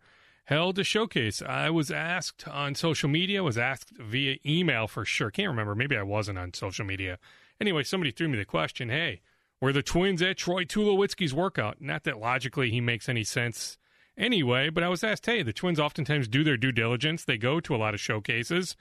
[0.51, 1.41] held a showcase.
[1.41, 5.31] I was asked on social media, was asked via email for sure.
[5.31, 5.75] Can't remember.
[5.75, 7.19] Maybe I wasn't on social media.
[7.61, 9.21] Anyway, somebody threw me the question hey,
[9.61, 11.79] were the twins at Troy Tulowitzki's workout?
[11.79, 13.77] Not that logically he makes any sense
[14.17, 17.23] anyway, but I was asked hey, the twins oftentimes do their due diligence.
[17.23, 18.75] They go to a lot of showcases,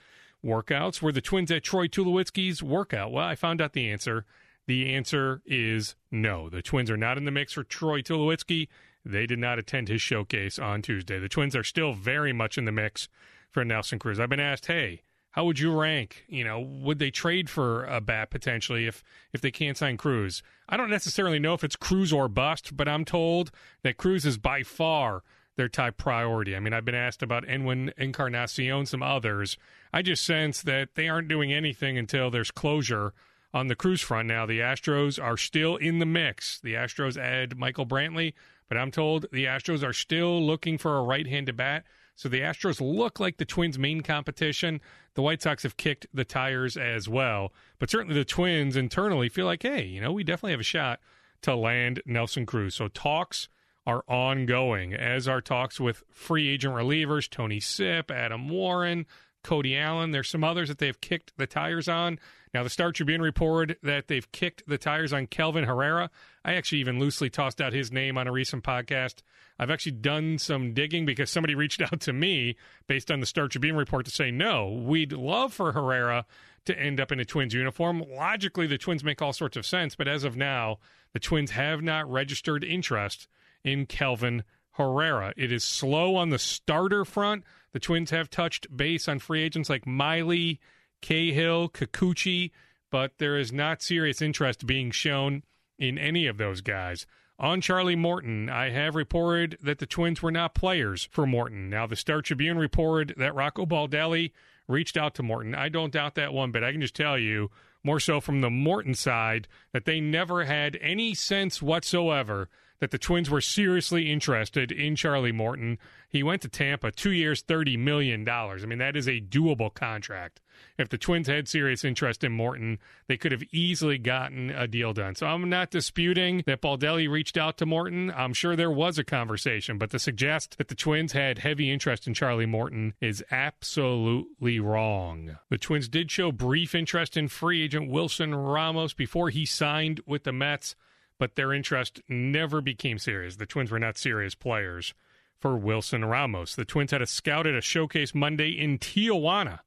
[0.44, 1.00] workouts.
[1.00, 3.12] Were the twins at Troy Tulowitzki's workout?
[3.12, 4.26] Well, I found out the answer.
[4.66, 6.48] The answer is no.
[6.48, 8.66] The twins are not in the mix for Troy Tulowitzki.
[9.04, 11.18] They did not attend his showcase on Tuesday.
[11.18, 13.08] The Twins are still very much in the mix
[13.50, 14.20] for Nelson Cruz.
[14.20, 16.24] I've been asked, hey, how would you rank?
[16.28, 20.42] You know, would they trade for a bat potentially if if they can't sign Cruz?
[20.68, 23.50] I don't necessarily know if it's Cruz or bust, but I'm told
[23.82, 25.22] that Cruz is by far
[25.56, 26.56] their top priority.
[26.56, 29.56] I mean, I've been asked about Edwin Encarnacion, some others.
[29.92, 33.12] I just sense that they aren't doing anything until there's closure
[33.52, 34.28] on the Cruz front.
[34.28, 36.60] Now, the Astros are still in the mix.
[36.60, 38.32] The Astros add Michael Brantley
[38.70, 41.84] but I'm told the Astros are still looking for a right handed bat.
[42.14, 44.80] So the Astros look like the Twins' main competition.
[45.14, 47.52] The White Sox have kicked the tires as well.
[47.80, 51.00] But certainly the Twins internally feel like, hey, you know, we definitely have a shot
[51.42, 52.76] to land Nelson Cruz.
[52.76, 53.48] So talks
[53.86, 59.04] are ongoing, as are talks with free agent relievers Tony Sipp, Adam Warren,
[59.42, 60.12] Cody Allen.
[60.12, 62.20] There's some others that they've kicked the tires on.
[62.52, 66.10] Now, the Star Tribune reported that they've kicked the tires on Kelvin Herrera.
[66.44, 69.22] I actually even loosely tossed out his name on a recent podcast.
[69.58, 72.56] I've actually done some digging because somebody reached out to me
[72.88, 76.26] based on the Star Tribune report to say, no, we'd love for Herrera
[76.64, 78.02] to end up in a Twins uniform.
[78.10, 80.78] Logically, the Twins make all sorts of sense, but as of now,
[81.12, 83.28] the Twins have not registered interest
[83.64, 84.42] in Kelvin
[84.72, 85.32] Herrera.
[85.36, 87.44] It is slow on the starter front.
[87.72, 90.60] The Twins have touched base on free agents like Miley,
[91.00, 92.50] Cahill, Kikuchi,
[92.90, 95.42] but there is not serious interest being shown
[95.78, 97.06] in any of those guys.
[97.38, 101.70] On Charlie Morton, I have reported that the Twins were not players for Morton.
[101.70, 104.32] Now, the Star Tribune reported that Rocco Baldelli
[104.68, 105.54] reached out to Morton.
[105.54, 107.50] I don't doubt that one, but I can just tell you,
[107.82, 112.50] more so from the Morton side, that they never had any sense whatsoever
[112.80, 115.78] that the Twins were seriously interested in Charlie Morton.
[116.08, 118.28] He went to Tampa, two years, $30 million.
[118.28, 120.40] I mean, that is a doable contract.
[120.76, 124.92] If the Twins had serious interest in Morton, they could have easily gotten a deal
[124.92, 125.14] done.
[125.14, 128.12] So I'm not disputing that Baldelli reached out to Morton.
[128.14, 132.06] I'm sure there was a conversation, but to suggest that the Twins had heavy interest
[132.06, 135.36] in Charlie Morton is absolutely wrong.
[135.48, 140.24] The Twins did show brief interest in free agent Wilson Ramos before he signed with
[140.24, 140.74] the Mets
[141.20, 143.36] but their interest never became serious.
[143.36, 144.94] The Twins were not serious players
[145.38, 146.56] for Wilson Ramos.
[146.56, 149.60] The Twins had a scout at a showcase Monday in Tijuana.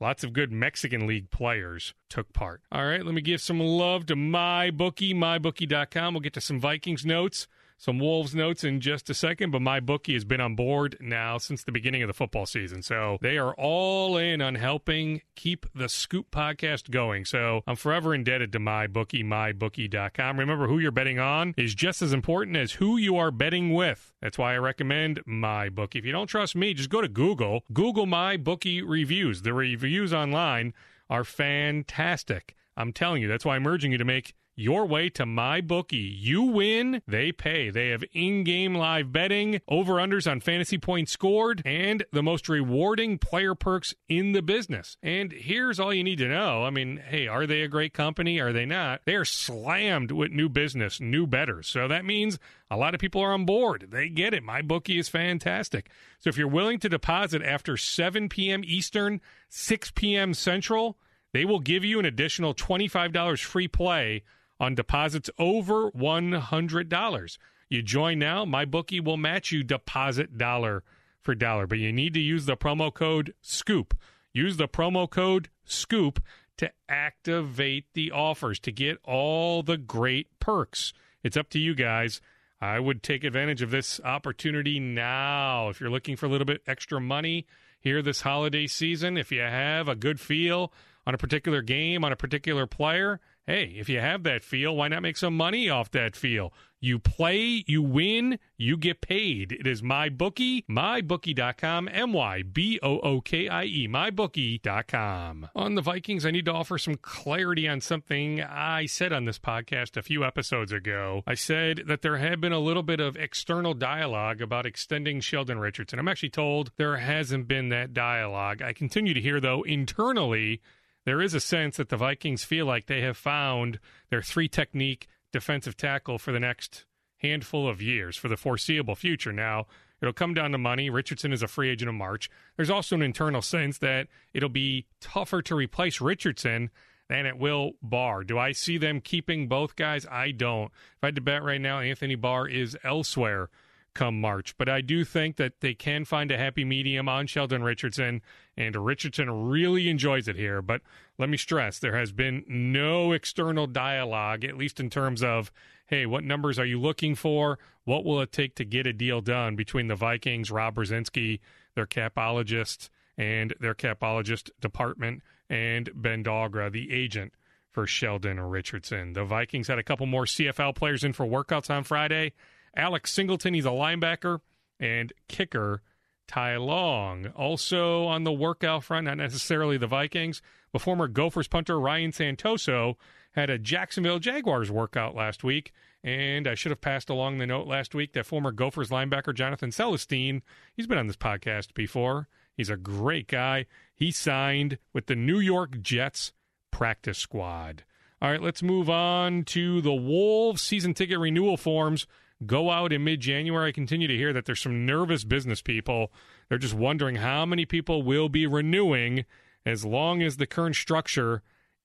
[0.00, 2.62] Lots of good Mexican League players took part.
[2.72, 6.14] All right, let me give some love to MyBookie, mybookie.com.
[6.14, 7.46] We'll get to some Vikings notes
[7.76, 11.38] some Wolves notes in just a second, but my bookie has been on board now
[11.38, 12.82] since the beginning of the football season.
[12.82, 17.24] So they are all in on helping keep the Scoop podcast going.
[17.24, 20.38] So I'm forever indebted to my bookie, mybookie.com.
[20.38, 24.12] Remember, who you're betting on is just as important as who you are betting with.
[24.22, 25.98] That's why I recommend my bookie.
[25.98, 29.42] If you don't trust me, just go to Google, Google my bookie reviews.
[29.42, 30.74] The reviews online
[31.10, 32.54] are fantastic.
[32.76, 35.96] I'm telling you, that's why I'm urging you to make your way to my bookie.
[35.96, 37.70] You win, they pay.
[37.70, 43.54] They have in-game live betting, over-unders on fantasy points scored, and the most rewarding player
[43.54, 44.96] perks in the business.
[45.02, 46.64] And here's all you need to know.
[46.64, 48.38] I mean, hey, are they a great company?
[48.40, 49.00] Are they not?
[49.04, 51.68] They are slammed with new business, new betters.
[51.68, 52.38] So that means
[52.70, 53.88] a lot of people are on board.
[53.90, 54.42] They get it.
[54.42, 55.88] My bookie is fantastic.
[56.18, 58.62] So if you're willing to deposit after 7 p.m.
[58.64, 60.34] Eastern, 6 p.m.
[60.34, 60.98] Central,
[61.32, 64.22] they will give you an additional $25 free play
[64.60, 67.38] on deposits over $100.
[67.68, 70.82] You join now, my bookie will match you deposit dollar
[71.20, 73.94] for dollar, but you need to use the promo code SCOOP.
[74.32, 76.20] Use the promo code SCOOP
[76.56, 80.92] to activate the offers to get all the great perks.
[81.22, 82.20] It's up to you guys.
[82.60, 85.68] I would take advantage of this opportunity now.
[85.68, 87.46] If you're looking for a little bit extra money
[87.80, 90.72] here this holiday season, if you have a good feel
[91.06, 94.88] on a particular game, on a particular player, hey, if you have that feel, why
[94.88, 96.52] not make some money off that feel?
[96.80, 99.52] You play, you win, you get paid.
[99.52, 105.48] It is MyBookie, MyBookie.com, M Y B O O K I E, MyBookie.com.
[105.54, 109.38] On the Vikings, I need to offer some clarity on something I said on this
[109.38, 111.22] podcast a few episodes ago.
[111.26, 115.58] I said that there had been a little bit of external dialogue about extending Sheldon
[115.58, 115.98] Richardson.
[115.98, 118.60] I'm actually told there hasn't been that dialogue.
[118.60, 120.60] I continue to hear, though, internally,
[121.04, 123.78] there is a sense that the Vikings feel like they have found
[124.10, 126.84] their three technique defensive tackle for the next
[127.18, 129.32] handful of years, for the foreseeable future.
[129.32, 129.66] Now,
[130.00, 130.90] it'll come down to money.
[130.90, 132.30] Richardson is a free agent in March.
[132.56, 136.70] There's also an internal sense that it'll be tougher to replace Richardson
[137.08, 138.24] than it will Barr.
[138.24, 140.06] Do I see them keeping both guys?
[140.10, 140.66] I don't.
[140.96, 143.50] If I had to bet right now, Anthony Barr is elsewhere
[143.94, 144.56] come March.
[144.56, 148.22] But I do think that they can find a happy medium on Sheldon Richardson,
[148.56, 150.60] and Richardson really enjoys it here.
[150.60, 150.82] But
[151.18, 155.52] let me stress there has been no external dialogue, at least in terms of,
[155.86, 157.58] hey, what numbers are you looking for?
[157.84, 161.40] What will it take to get a deal done between the Vikings, Rob Brzezinski,
[161.74, 167.32] their capologist, and their capologist department, and Ben Dogra, the agent
[167.70, 169.12] for Sheldon Richardson.
[169.12, 172.32] The Vikings had a couple more CFL players in for workouts on Friday.
[172.76, 174.40] Alex Singleton, he's a linebacker,
[174.80, 175.82] and kicker
[176.26, 177.26] Ty Long.
[177.36, 182.96] Also on the workout front, not necessarily the Vikings, but former Gophers punter Ryan Santoso
[183.32, 185.72] had a Jacksonville Jaguars workout last week.
[186.02, 189.70] And I should have passed along the note last week that former Gophers linebacker Jonathan
[189.70, 190.42] Celestine,
[190.74, 192.28] he's been on this podcast before.
[192.56, 193.66] He's a great guy.
[193.94, 196.32] He signed with the New York Jets
[196.70, 197.84] practice squad.
[198.20, 202.06] All right, let's move on to the Wolves season ticket renewal forms
[202.46, 203.68] go out in mid January.
[203.68, 206.12] I continue to hear that there's some nervous business people.
[206.48, 209.24] They're just wondering how many people will be renewing
[209.66, 211.42] as long as the current structure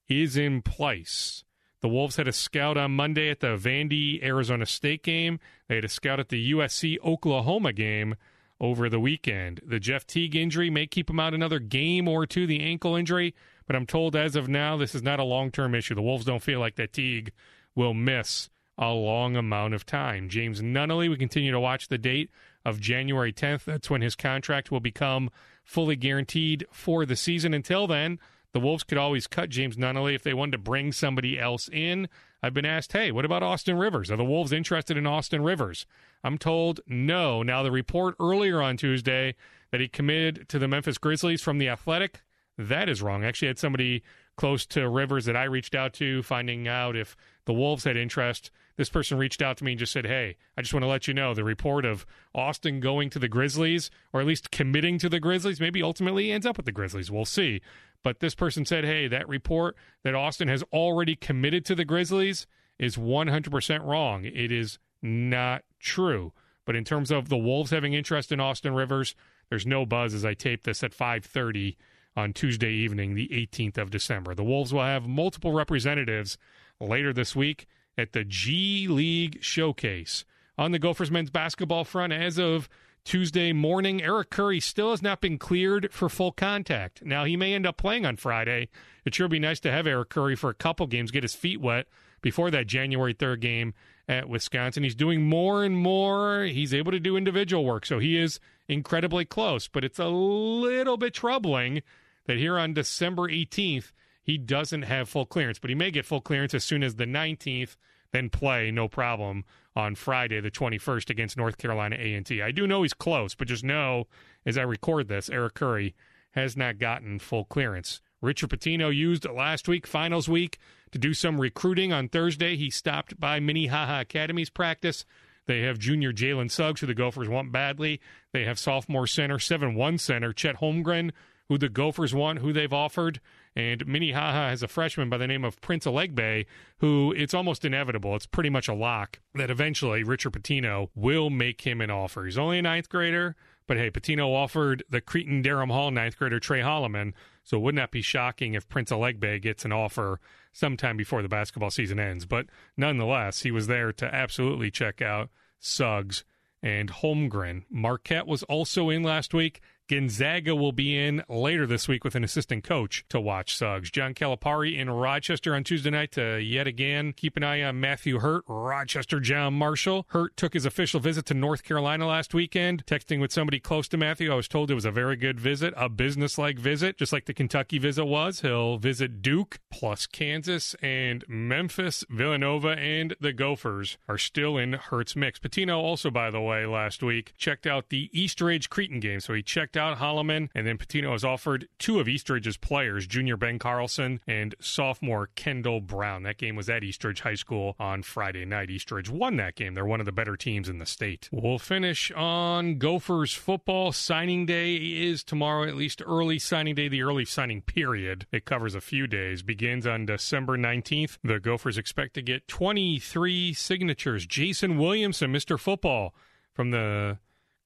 [0.07, 1.43] is in place.
[1.81, 5.39] The Wolves had a scout on Monday at the Vandy Arizona State game.
[5.67, 8.15] They had a scout at the USC Oklahoma game
[8.59, 9.61] over the weekend.
[9.65, 13.33] The Jeff Teague injury may keep him out another game or two, the ankle injury,
[13.65, 15.95] but I'm told as of now this is not a long term issue.
[15.95, 17.31] The Wolves don't feel like that Teague
[17.75, 18.49] will miss
[18.79, 20.29] a long amount of time.
[20.29, 22.31] James Nunnally, we continue to watch the date
[22.65, 23.65] of January 10th.
[23.65, 25.29] That's when his contract will become
[25.65, 27.53] fully guaranteed for the season.
[27.53, 28.19] Until then,
[28.53, 32.07] the Wolves could always cut James Nunnally if they wanted to bring somebody else in.
[32.41, 34.09] I've been asked, hey, what about Austin Rivers?
[34.09, 35.85] Are the Wolves interested in Austin Rivers?
[36.23, 37.43] I'm told no.
[37.43, 39.35] Now, the report earlier on Tuesday
[39.71, 42.21] that he committed to the Memphis Grizzlies from the Athletic,
[42.57, 43.25] that is wrong.
[43.25, 44.03] Actually, I had somebody
[44.37, 48.51] close to Rivers that I reached out to, finding out if the Wolves had interest
[48.79, 51.05] this person reached out to me and just said, Hey, I just want to let
[51.05, 55.09] you know the report of Austin going to the Grizzlies, or at least committing to
[55.09, 57.11] the Grizzlies, maybe ultimately ends up with the Grizzlies.
[57.11, 57.59] We'll see.
[58.05, 59.75] But this person said, Hey, that report
[60.05, 62.47] that Austin has already committed to the Grizzlies
[62.79, 64.23] is 100% wrong.
[64.23, 66.31] It is not true.
[66.65, 69.13] But in terms of the Wolves having interest in Austin Rivers,
[69.49, 71.75] there's no buzz as I tape this at 5:30
[72.15, 74.33] on Tuesday evening, the 18th of December.
[74.33, 76.37] The Wolves will have multiple representatives
[76.79, 77.67] later this week
[77.99, 80.25] at the G League Showcase.
[80.57, 82.67] On the Gophers men's basketball front, as of
[83.05, 87.03] Tuesday morning, Eric Curry still has not been cleared for full contact.
[87.05, 88.69] Now, he may end up playing on Friday.
[89.05, 91.35] It sure would be nice to have Eric Curry for a couple games, get his
[91.35, 91.87] feet wet
[92.21, 93.73] before that January 3rd game
[94.07, 94.83] at Wisconsin.
[94.83, 96.43] He's doing more and more.
[96.43, 99.67] He's able to do individual work, so he is incredibly close.
[99.67, 101.81] But it's a little bit troubling
[102.25, 103.91] that here on December 18th,
[104.21, 107.05] he doesn't have full clearance, but he may get full clearance as soon as the
[107.05, 107.75] 19th,
[108.11, 109.43] then play no problem
[109.75, 112.41] on Friday the 21st against North Carolina A&T.
[112.41, 114.07] I do know he's close, but just know
[114.45, 115.95] as I record this, Eric Curry
[116.31, 118.01] has not gotten full clearance.
[118.21, 120.59] Richard Pitino used last week, finals week,
[120.91, 122.55] to do some recruiting on Thursday.
[122.55, 125.05] He stopped by Minnehaha Academy's practice.
[125.45, 128.01] They have junior Jalen Suggs, who the Gophers want badly.
[128.33, 131.11] They have sophomore center, 7 1 center, Chet Holmgren,
[131.47, 133.19] who the Gophers want, who they've offered.
[133.55, 136.45] And Minnehaha has a freshman by the name of Prince Aligbe,
[136.77, 138.15] who it's almost inevitable.
[138.15, 142.25] It's pretty much a lock that eventually Richard Pitino will make him an offer.
[142.25, 143.35] He's only a ninth grader,
[143.67, 147.81] but hey, Pitino offered the Cretin Derham Hall ninth grader Trey Holloman, so it wouldn't
[147.81, 150.19] that be shocking if Prince Aligbe gets an offer
[150.53, 152.25] sometime before the basketball season ends?
[152.25, 152.45] But
[152.77, 155.29] nonetheless, he was there to absolutely check out
[155.59, 156.23] Suggs
[156.61, 157.63] and Holmgren.
[157.69, 159.61] Marquette was also in last week.
[159.89, 163.89] Gonzaga will be in later this week with an assistant coach to watch Suggs.
[163.89, 168.19] John Calipari in Rochester on Tuesday night to yet again keep an eye on Matthew
[168.19, 170.05] Hurt, Rochester John Marshall.
[170.09, 172.85] Hurt took his official visit to North Carolina last weekend.
[172.85, 175.73] Texting with somebody close to Matthew, I was told it was a very good visit,
[175.75, 178.41] a business like visit, just like the Kentucky visit was.
[178.41, 185.15] He'll visit Duke plus Kansas and Memphis, Villanova, and the Gophers are still in Hurt's
[185.15, 185.39] mix.
[185.39, 189.19] Pitino also, by the way, last week checked out the Eastridge Cretin game.
[189.19, 193.37] So he checked out Holloman, and then Pitino has offered two of Eastridge's players, junior
[193.37, 196.23] Ben Carlson and sophomore Kendall Brown.
[196.23, 198.69] That game was at Eastridge High School on Friday night.
[198.69, 199.73] Eastridge won that game.
[199.73, 201.29] They're one of the better teams in the state.
[201.31, 203.91] We'll finish on Gophers football.
[203.91, 208.27] Signing day is tomorrow, at least early signing day, the early signing period.
[208.31, 211.17] It covers a few days, begins on December 19th.
[211.23, 214.25] The Gophers expect to get 23 signatures.
[214.25, 215.59] Jason Williamson, Mr.
[215.59, 216.13] Football,
[216.53, 217.17] from the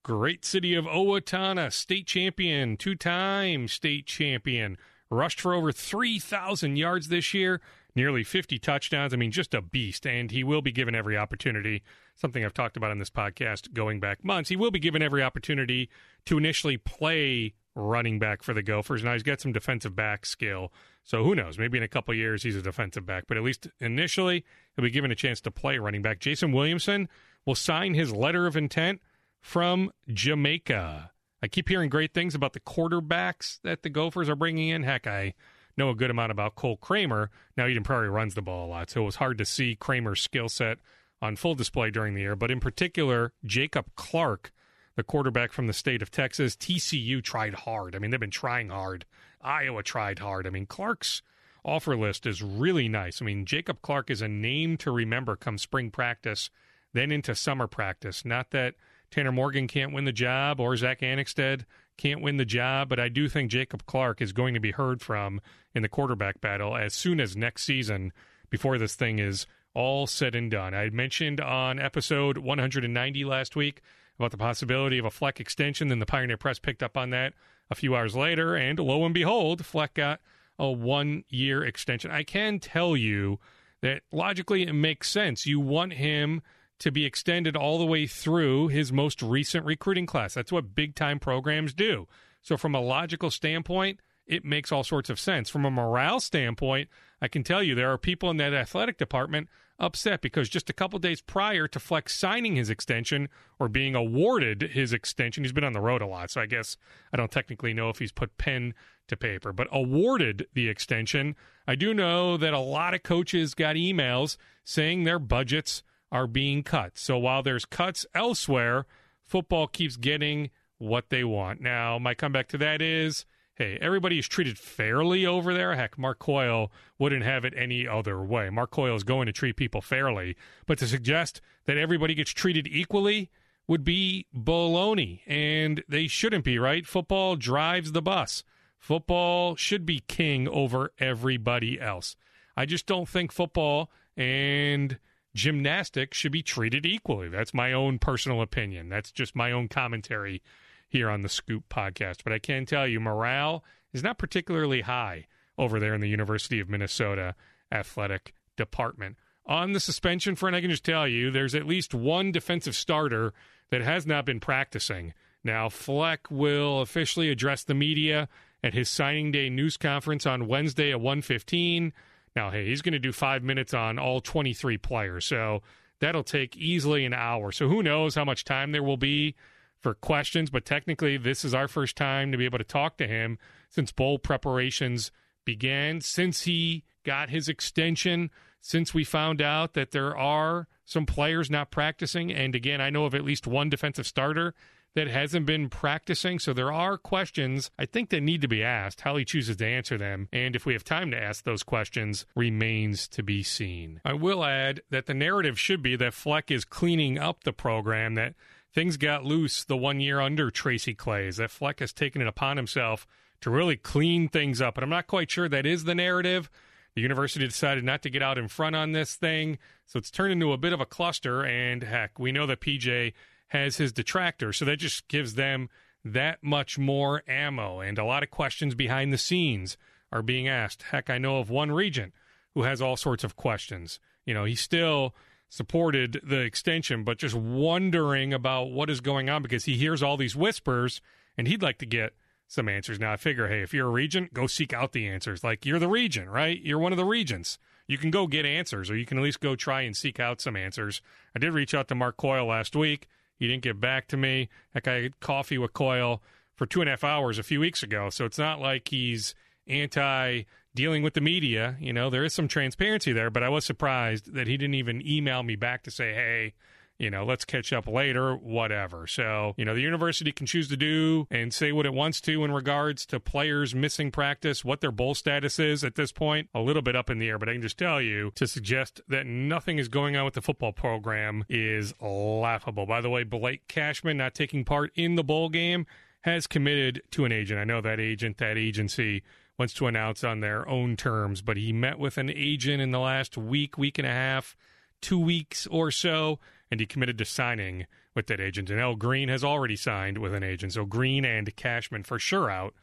[0.04, 4.78] great city of Owatonna, state champion, two time state champion,
[5.10, 7.62] rushed for over 3,000 yards this year,
[7.96, 9.14] nearly 50 touchdowns.
[9.14, 10.06] I mean, just a beast.
[10.06, 11.84] And he will be given every opportunity,
[12.16, 14.50] something I've talked about in this podcast going back months.
[14.50, 15.90] He will be given every opportunity
[16.26, 19.04] to initially play running back for the Gophers.
[19.04, 20.72] Now he's got some defensive back skill.
[21.04, 21.58] So who knows?
[21.58, 24.44] Maybe in a couple years he's a defensive back, but at least initially
[24.76, 26.20] he'll be given a chance to play running back.
[26.20, 27.10] Jason Williamson
[27.46, 29.02] will sign his letter of intent
[29.44, 31.12] from Jamaica.
[31.44, 34.84] I keep hearing great things about the quarterbacks that the Gophers are bringing in.
[34.84, 35.34] Heck, I
[35.78, 37.30] know a good amount about Cole Kramer.
[37.58, 40.22] Now, Eden Prairie runs the ball a lot, so it was hard to see Kramer's
[40.22, 40.78] skill set
[41.22, 42.38] on full display during the year.
[42.38, 44.54] But in particular, Jacob Clark,
[44.96, 47.96] the quarterback from the state of Texas, TCU tried hard.
[47.96, 49.06] I mean, they've been trying hard.
[49.42, 50.48] Iowa tried hard.
[50.48, 51.22] I mean, Clark's
[51.66, 53.22] offer list is really nice.
[53.22, 56.50] I mean, Jacob Clark is a name to remember come spring practice,
[56.94, 58.24] then into summer practice.
[58.24, 58.76] Not that
[59.14, 61.66] Tanner Morgan can't win the job or Zach Annexstad
[61.98, 65.02] can't win the job, but I do think Jacob Clark is going to be heard
[65.02, 65.40] from
[65.76, 68.12] in the quarterback battle as soon as next season
[68.50, 69.46] before this thing is
[69.76, 70.74] all said and done.
[70.74, 73.84] I mentioned on episode 190 last week
[74.18, 77.34] about the possibility of a Fleck extension, then the Pioneer Press picked up on that
[77.70, 80.22] a few hours later, and lo and behold, Fleck got
[80.58, 82.10] a one year extension.
[82.10, 83.40] I can tell you
[83.82, 85.46] that logically it makes sense.
[85.46, 86.42] You want him
[86.84, 90.34] to be extended all the way through his most recent recruiting class.
[90.34, 92.10] That's what big time programs do.
[92.42, 95.50] So, from a logical standpoint, it makes all sorts of sense.
[95.50, 96.90] From a morale standpoint,
[97.22, 99.48] I can tell you there are people in that athletic department
[99.80, 103.30] upset because just a couple days prior to Fleck's signing his extension
[103.60, 106.32] or being awarded his extension, he's been on the road a lot.
[106.32, 106.76] So I guess
[107.14, 108.74] I don't technically know if he's put pen
[109.08, 111.38] to paper, but awarded the extension.
[111.66, 115.82] I do know that a lot of coaches got emails saying their budgets
[116.14, 116.92] are being cut.
[116.96, 118.86] So while there's cuts elsewhere,
[119.20, 121.60] football keeps getting what they want.
[121.60, 125.76] Now, my comeback to that is hey, everybody is treated fairly over there.
[125.76, 128.50] Heck, Mark Coyle wouldn't have it any other way.
[128.50, 130.36] Mark Coyle is going to treat people fairly.
[130.66, 133.30] But to suggest that everybody gets treated equally
[133.68, 135.22] would be baloney.
[135.28, 136.86] And they shouldn't be, right?
[136.86, 138.44] Football drives the bus.
[138.80, 142.16] Football should be king over everybody else.
[142.58, 144.98] I just don't think football and
[145.36, 147.30] gymnastics should be treated equally.
[147.30, 148.90] That's my own personal opinion.
[148.90, 150.42] That's just my own commentary
[150.90, 152.24] here on the Scoop podcast.
[152.24, 153.64] But I can tell you, morale
[153.94, 155.26] is not particularly high
[155.58, 157.36] over there in the University of Minnesota
[157.72, 159.18] athletic department.
[159.46, 163.34] On the suspension front, I can just tell you there's at least one defensive starter
[163.72, 165.14] that has not been practicing.
[165.44, 168.30] Now, Fleck will officially address the media
[168.64, 171.92] at his signing day news conference on Wednesday at 1:15.
[172.36, 175.26] Now, hey, he's going to do five minutes on all 23 players.
[175.26, 175.62] So
[176.00, 177.52] that'll take easily an hour.
[177.52, 179.36] So who knows how much time there will be
[179.80, 180.50] for questions.
[180.50, 183.38] But technically, this is our first time to be able to talk to him
[183.70, 185.12] since bowl preparations
[185.46, 188.32] began, since he got his extension,
[188.62, 192.32] since we found out that there are some players not practicing.
[192.32, 194.54] And again, I know of at least one defensive starter
[194.96, 196.40] that hasn't been practicing.
[196.40, 199.02] So there are questions I think that need to be asked.
[199.02, 202.26] How he chooses to answer them, and if we have time to ask those questions,
[202.36, 204.02] remains to be seen.
[204.06, 208.16] I will add that the narrative should be that Fleck is cleaning up the program,
[208.16, 208.36] that
[208.74, 212.58] things got loose the one year under Tracy Claeys, that Fleck has taken it upon
[212.58, 213.08] himself
[213.42, 214.78] to really clean things up.
[214.78, 216.50] And I'm not quite sure that is the narrative.
[216.96, 220.32] The university decided not to get out in front on this thing, so it's turned
[220.32, 221.44] into a bit of a cluster.
[221.44, 223.14] And heck, we know that PJ
[223.54, 224.58] has his detractors.
[224.58, 225.70] So that just gives them
[226.04, 227.80] that much more ammo.
[227.80, 229.78] And a lot of questions behind the scenes
[230.12, 230.84] are being asked.
[230.92, 232.14] Heck, I know of one regent
[232.56, 234.00] who has all sorts of questions.
[234.26, 235.14] You know, he still
[235.50, 240.18] supported the extension, but just wondering about what is going on because he hears all
[240.18, 241.00] these whispers
[241.38, 242.14] and he'd like to get
[242.48, 243.00] some answers.
[243.00, 245.44] Now, I figure, hey, if you're a regent, go seek out the answers.
[245.44, 246.60] Like you're the regent, right?
[246.60, 247.60] You're one of the regents.
[247.86, 250.42] You can go get answers, or you can at least go try and seek out
[250.42, 251.02] some answers.
[251.36, 253.08] I did reach out to Mark Coyle last week.
[253.38, 254.50] He didn't get back to me.
[254.74, 256.22] Heck, I had coffee with Coyle
[256.56, 258.10] for two and a half hours a few weeks ago.
[258.10, 259.36] So it's not like he's
[259.68, 260.44] anti
[260.76, 261.78] dealing with the media.
[261.80, 265.06] You know, there is some transparency there, but I was surprised that he didn't even
[265.06, 266.54] email me back to say, hey,
[267.00, 269.08] you know, let's catch up later, whatever.
[269.08, 272.44] So, you know, the university can choose to do and say what it wants to
[272.44, 276.60] in regards to players missing practice, what their bowl status is at this point, a
[276.60, 277.40] little bit up in the air.
[277.40, 280.42] But I can just tell you to suggest that nothing is going on with the
[280.42, 282.86] football program is laughable.
[282.86, 285.86] By the way, Blake Cashman not taking part in the bowl game
[286.22, 287.60] has committed to an agent.
[287.60, 289.24] I know that agent, that agency
[289.58, 293.00] wants to announce on their own terms, but he met with an agent in the
[293.00, 294.56] last week, week and a half,
[295.02, 296.40] two weeks or so
[296.74, 298.70] and he committed to signing with that agent.
[298.72, 298.96] And L.
[298.96, 300.74] Green has already signed with an agent.
[300.74, 302.74] So Green and Cashman for sure out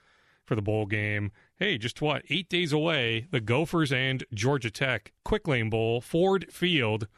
[0.44, 1.32] for the bowl game.
[1.56, 2.22] Hey, just what?
[2.30, 7.08] Eight days away, the Gophers and Georgia Tech Quick Lane Bowl, Ford Field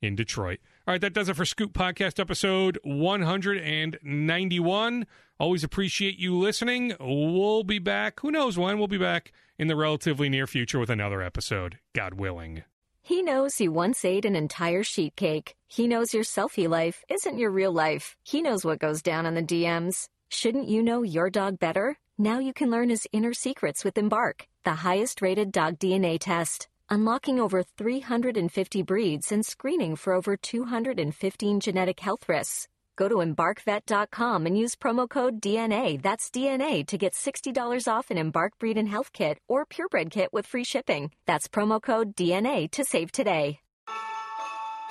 [0.00, 0.60] in Detroit.
[0.88, 5.06] All right, that does it for Scoop Podcast episode 191.
[5.38, 6.94] Always appreciate you listening.
[6.98, 8.20] We'll be back.
[8.20, 8.78] Who knows when?
[8.78, 12.62] We'll be back in the relatively near future with another episode, God willing.
[13.04, 15.56] He knows you once ate an entire sheet cake.
[15.66, 18.16] He knows your selfie life isn't your real life.
[18.22, 20.06] He knows what goes down on the DMs.
[20.28, 21.98] Shouldn't you know your dog better?
[22.16, 26.68] Now you can learn his inner secrets with Embark, the highest rated dog DNA test.
[26.90, 32.68] Unlocking over 350 breeds and screening for over 215 genetic health risks.
[32.96, 38.18] Go to embarkvet.com and use promo code DNA, that's DNA, to get $60 off an
[38.18, 41.10] Embark Breed and Health Kit or Purebred Kit with free shipping.
[41.26, 43.60] That's promo code DNA to save today.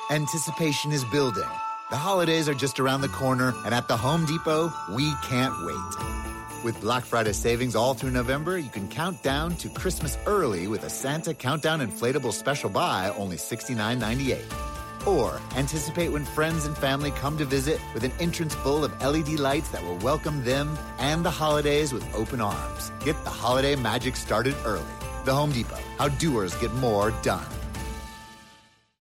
[0.10, 1.48] Anticipation is building.
[1.90, 6.64] The holidays are just around the corner, and at the Home Depot, we can't wait.
[6.64, 10.84] With Black Friday savings all through November, you can count down to Christmas early with
[10.84, 14.81] a Santa Countdown Inflatable Special Buy, only $69.98.
[15.06, 19.40] Or anticipate when friends and family come to visit with an entrance full of LED
[19.40, 22.92] lights that will welcome them and the holidays with open arms.
[23.04, 24.84] Get the holiday magic started early.
[25.26, 27.46] The Home Depot, how doers get more done.